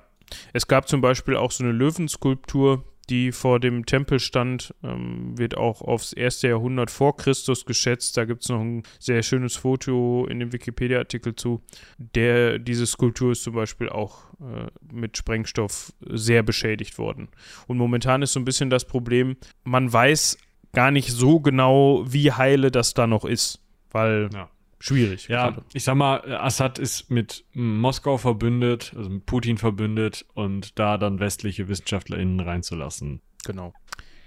[0.53, 5.57] es gab zum Beispiel auch so eine Löwenskulptur, die vor dem Tempel stand, ähm, wird
[5.57, 8.15] auch aufs erste Jahrhundert vor Christus geschätzt.
[8.15, 11.61] Da gibt es noch ein sehr schönes Foto in dem Wikipedia-Artikel zu.
[11.97, 17.27] Der, diese Skulptur ist zum Beispiel auch äh, mit Sprengstoff sehr beschädigt worden.
[17.67, 19.35] Und momentan ist so ein bisschen das Problem,
[19.65, 20.37] man weiß
[20.71, 23.59] gar nicht so genau, wie heile das da noch ist.
[23.91, 24.49] Weil ja
[24.81, 25.27] schwierig.
[25.27, 25.65] Ja, gerade.
[25.73, 31.19] ich sag mal, Assad ist mit Moskau verbündet, also mit Putin verbündet und da dann
[31.19, 33.21] westliche WissenschaftlerInnen reinzulassen.
[33.45, 33.73] Genau.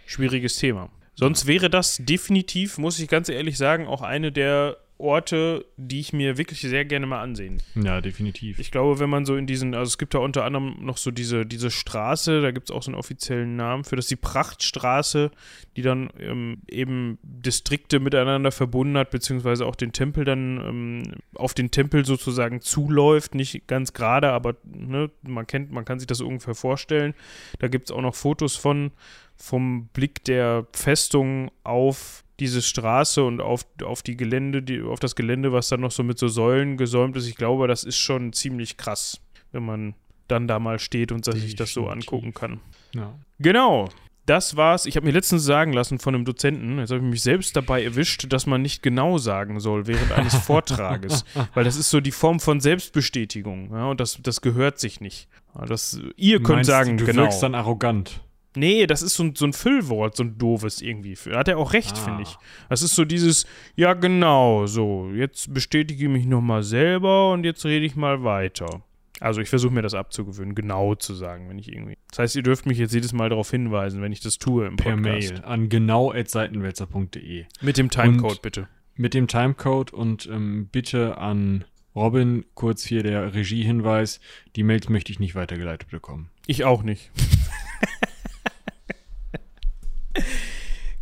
[0.07, 0.91] Schwieriges Thema.
[1.17, 6.12] Sonst wäre das definitiv, muss ich ganz ehrlich sagen, auch eine der Orte, die ich
[6.12, 7.61] mir wirklich sehr gerne mal ansehen.
[7.74, 8.61] Ja, definitiv.
[8.61, 11.11] Ich glaube, wenn man so in diesen, also es gibt da unter anderem noch so
[11.11, 14.16] diese, diese Straße, da gibt es auch so einen offiziellen Namen für, das ist die
[14.16, 15.32] Prachtstraße,
[15.76, 21.03] die dann ähm, eben Distrikte miteinander verbunden hat, beziehungsweise auch den Tempel dann ähm,
[21.34, 26.07] auf den Tempel sozusagen zuläuft, nicht ganz gerade, aber ne, man kennt, man kann sich
[26.07, 27.14] das ungefähr vorstellen.
[27.59, 28.92] Da gibt es auch noch Fotos von,
[29.36, 35.14] vom Blick der Festung auf diese Straße und auf, auf die Gelände, die, auf das
[35.14, 38.32] Gelände, was dann noch so mit so Säulen gesäumt ist, ich glaube, das ist schon
[38.32, 39.20] ziemlich krass,
[39.53, 39.95] wenn man
[40.28, 42.61] dann da mal steht und sich das so angucken kann.
[42.95, 43.14] Ja.
[43.39, 43.89] Genau.
[44.26, 44.87] Das war's.
[44.87, 47.85] Ich habe mir letztens sagen lassen von einem Dozenten, jetzt habe ich mich selbst dabei
[47.85, 51.26] erwischt, dass man nicht genau sagen soll während eines Vortrages.
[51.53, 53.70] weil das ist so die Form von Selbstbestätigung.
[53.72, 55.28] Ja, und das, das gehört sich nicht.
[55.68, 57.18] Das, ihr könnt Meinst, sagen, du genau.
[57.18, 58.22] Du wirkst dann arrogant.
[58.57, 61.17] Nee, das ist so ein, so ein Füllwort, so ein doofes irgendwie.
[61.25, 62.05] Da hat er auch recht, ah.
[62.05, 62.37] finde ich.
[62.69, 67.65] Das ist so dieses, ja genau, so, jetzt bestätige ich mich nochmal selber und jetzt
[67.65, 68.83] rede ich mal weiter.
[69.21, 71.97] Also ich versuche mir das abzugewöhnen, genau zu sagen, wenn ich irgendwie.
[72.11, 74.77] Das heißt, ihr dürft mich jetzt jedes Mal darauf hinweisen, wenn ich das tue im
[74.77, 75.29] per Podcast.
[75.29, 77.47] Per Mail an genau@seitenwälzer.de.
[77.61, 78.69] Mit dem Timecode bitte.
[78.97, 84.21] Mit dem Timecode und ähm, bitte an Robin kurz hier der Regiehinweis,
[84.57, 86.31] die Mails möchte ich nicht weitergeleitet bekommen.
[86.47, 87.11] Ich auch nicht.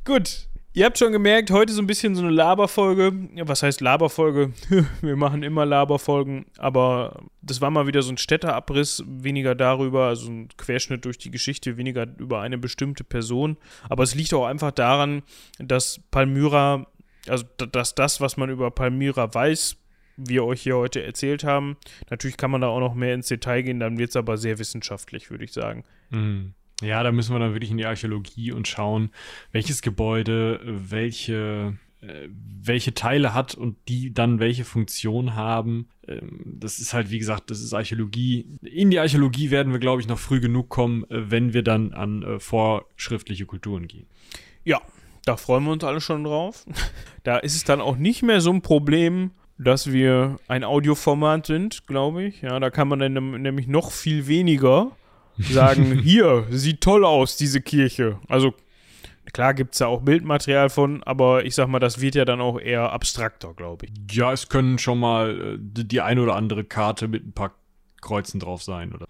[0.05, 0.49] Gut.
[0.75, 3.13] Ihr habt schon gemerkt, heute so ein bisschen so eine Laberfolge.
[3.35, 4.55] Ja, was heißt Laberfolge?
[5.03, 10.31] Wir machen immer Laberfolgen, aber das war mal wieder so ein Städteabriss, weniger darüber, also
[10.31, 13.59] ein Querschnitt durch die Geschichte, weniger über eine bestimmte Person.
[13.91, 15.23] Aber es liegt auch einfach daran,
[15.59, 16.87] dass Palmyra,
[17.29, 19.77] also dass das, was man über Palmyra weiß,
[20.17, 21.77] wir euch hier heute erzählt haben,
[22.09, 24.59] natürlich kann man da auch noch mehr ins Detail gehen, dann wird es aber sehr
[24.59, 25.85] wissenschaftlich, würde ich sagen.
[26.09, 26.55] Mhm.
[26.83, 29.11] Ja, da müssen wir dann wirklich in die Archäologie und schauen,
[29.53, 35.89] welches Gebäude welche, äh, welche Teile hat und die dann welche Funktion haben.
[36.07, 38.47] Ähm, das ist halt, wie gesagt, das ist Archäologie.
[38.63, 41.93] In die Archäologie werden wir, glaube ich, noch früh genug kommen, äh, wenn wir dann
[41.93, 44.07] an äh, vorschriftliche Kulturen gehen.
[44.65, 44.81] Ja,
[45.25, 46.67] da freuen wir uns alle schon drauf.
[47.25, 51.87] Da ist es dann auch nicht mehr so ein Problem, dass wir ein Audioformat sind,
[51.87, 52.43] glaube ich.
[52.43, 54.91] Ja, da kann man dann nämlich noch viel weniger
[55.51, 58.19] sagen, hier, sieht toll aus, diese Kirche.
[58.29, 58.55] Also
[59.33, 62.41] klar gibt es da auch Bildmaterial von, aber ich sag mal, das wird ja dann
[62.41, 63.93] auch eher abstrakter, glaube ich.
[64.15, 67.55] Ja, es können schon mal äh, die eine oder andere Karte mit ein paar
[68.01, 69.07] Kreuzen drauf sein, oder?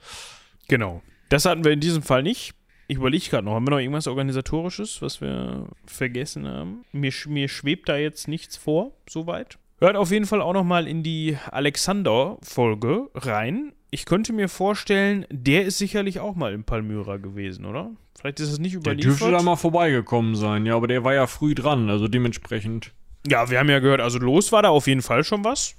[0.69, 1.03] Genau.
[1.29, 2.55] Das hatten wir in diesem Fall nicht.
[2.89, 6.85] Ich überlege gerade noch, haben wir noch irgendwas Organisatorisches, was wir vergessen haben?
[6.93, 9.59] Mir, mir schwebt da jetzt nichts vor, soweit.
[9.83, 15.27] Hört auf jeden Fall auch noch mal in die Alexander-Folge rein ich könnte mir vorstellen,
[15.31, 17.91] der ist sicherlich auch mal in Palmyra gewesen, oder?
[18.19, 19.05] Vielleicht ist es nicht überliefert.
[19.05, 22.93] Der dürfte da mal vorbeigekommen sein, ja, aber der war ja früh dran, also dementsprechend.
[23.27, 25.77] Ja, wir haben ja gehört, also los war da auf jeden Fall schon was.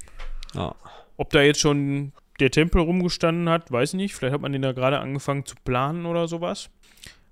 [0.54, 0.76] Ja.
[1.18, 4.14] Ob da jetzt schon der Tempel rumgestanden hat, weiß ich nicht.
[4.14, 6.70] Vielleicht hat man den da gerade angefangen zu planen oder sowas.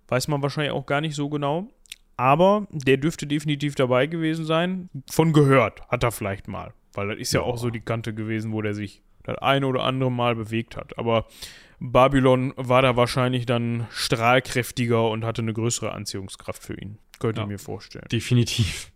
[0.08, 1.68] Weiß man wahrscheinlich auch gar nicht so genau.
[2.22, 4.92] Aber der dürfte definitiv dabei gewesen sein.
[5.10, 6.72] Von gehört hat er vielleicht mal.
[6.94, 9.64] Weil das ist ja, ja auch so die Kante gewesen, wo der sich das ein
[9.64, 11.00] oder andere Mal bewegt hat.
[11.00, 11.26] Aber
[11.80, 17.00] Babylon war da wahrscheinlich dann strahlkräftiger und hatte eine größere Anziehungskraft für ihn.
[17.18, 18.06] Könnte ja, ich mir vorstellen.
[18.12, 18.92] Definitiv.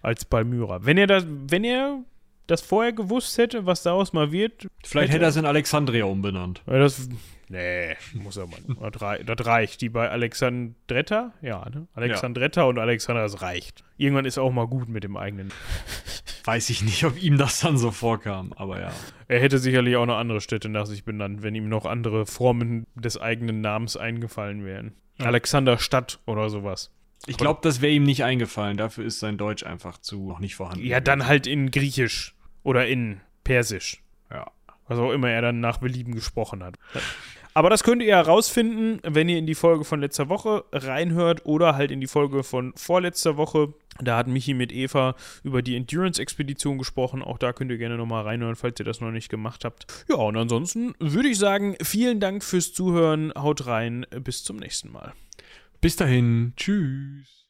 [0.00, 0.86] Als Palmyra.
[0.86, 2.04] Wenn er das, wenn er
[2.46, 4.68] das vorher gewusst hätte, was daraus mal wird.
[4.84, 6.62] Vielleicht hätte er es in Alexandria umbenannt.
[6.66, 7.08] Das,
[7.48, 8.90] nee, muss er mal.
[8.90, 9.80] Das, reicht, das reicht.
[9.80, 11.86] Die bei Alexandretta, ja, ne?
[11.94, 12.66] Alexandretta ja.
[12.66, 13.84] und Alexandra, das reicht.
[13.96, 15.52] Irgendwann ist auch mal gut mit dem eigenen.
[16.44, 18.92] Weiß ich nicht, ob ihm das dann so vorkam, aber ja.
[19.28, 22.86] Er hätte sicherlich auch noch andere Städte nach sich benannt, wenn ihm noch andere Formen
[22.94, 24.92] des eigenen Namens eingefallen wären.
[25.18, 25.26] Ja.
[25.26, 26.90] Alexanderstadt oder sowas.
[27.26, 28.76] Ich glaube, das wäre ihm nicht eingefallen.
[28.76, 30.84] Dafür ist sein Deutsch einfach zu noch nicht vorhanden.
[30.84, 34.02] Ja, dann halt in Griechisch oder in Persisch.
[34.30, 34.50] Ja.
[34.86, 36.76] Was auch immer er dann nach Belieben gesprochen hat.
[37.56, 41.76] Aber das könnt ihr herausfinden, wenn ihr in die Folge von letzter Woche reinhört oder
[41.76, 43.72] halt in die Folge von vorletzter Woche.
[44.00, 47.22] Da hat Michi mit Eva über die Endurance-Expedition gesprochen.
[47.22, 49.86] Auch da könnt ihr gerne nochmal reinhören, falls ihr das noch nicht gemacht habt.
[50.08, 53.32] Ja, und ansonsten würde ich sagen, vielen Dank fürs Zuhören.
[53.36, 54.04] Haut rein.
[54.24, 55.12] Bis zum nächsten Mal.
[55.80, 56.54] Bis dahin.
[56.56, 57.43] Tschüss.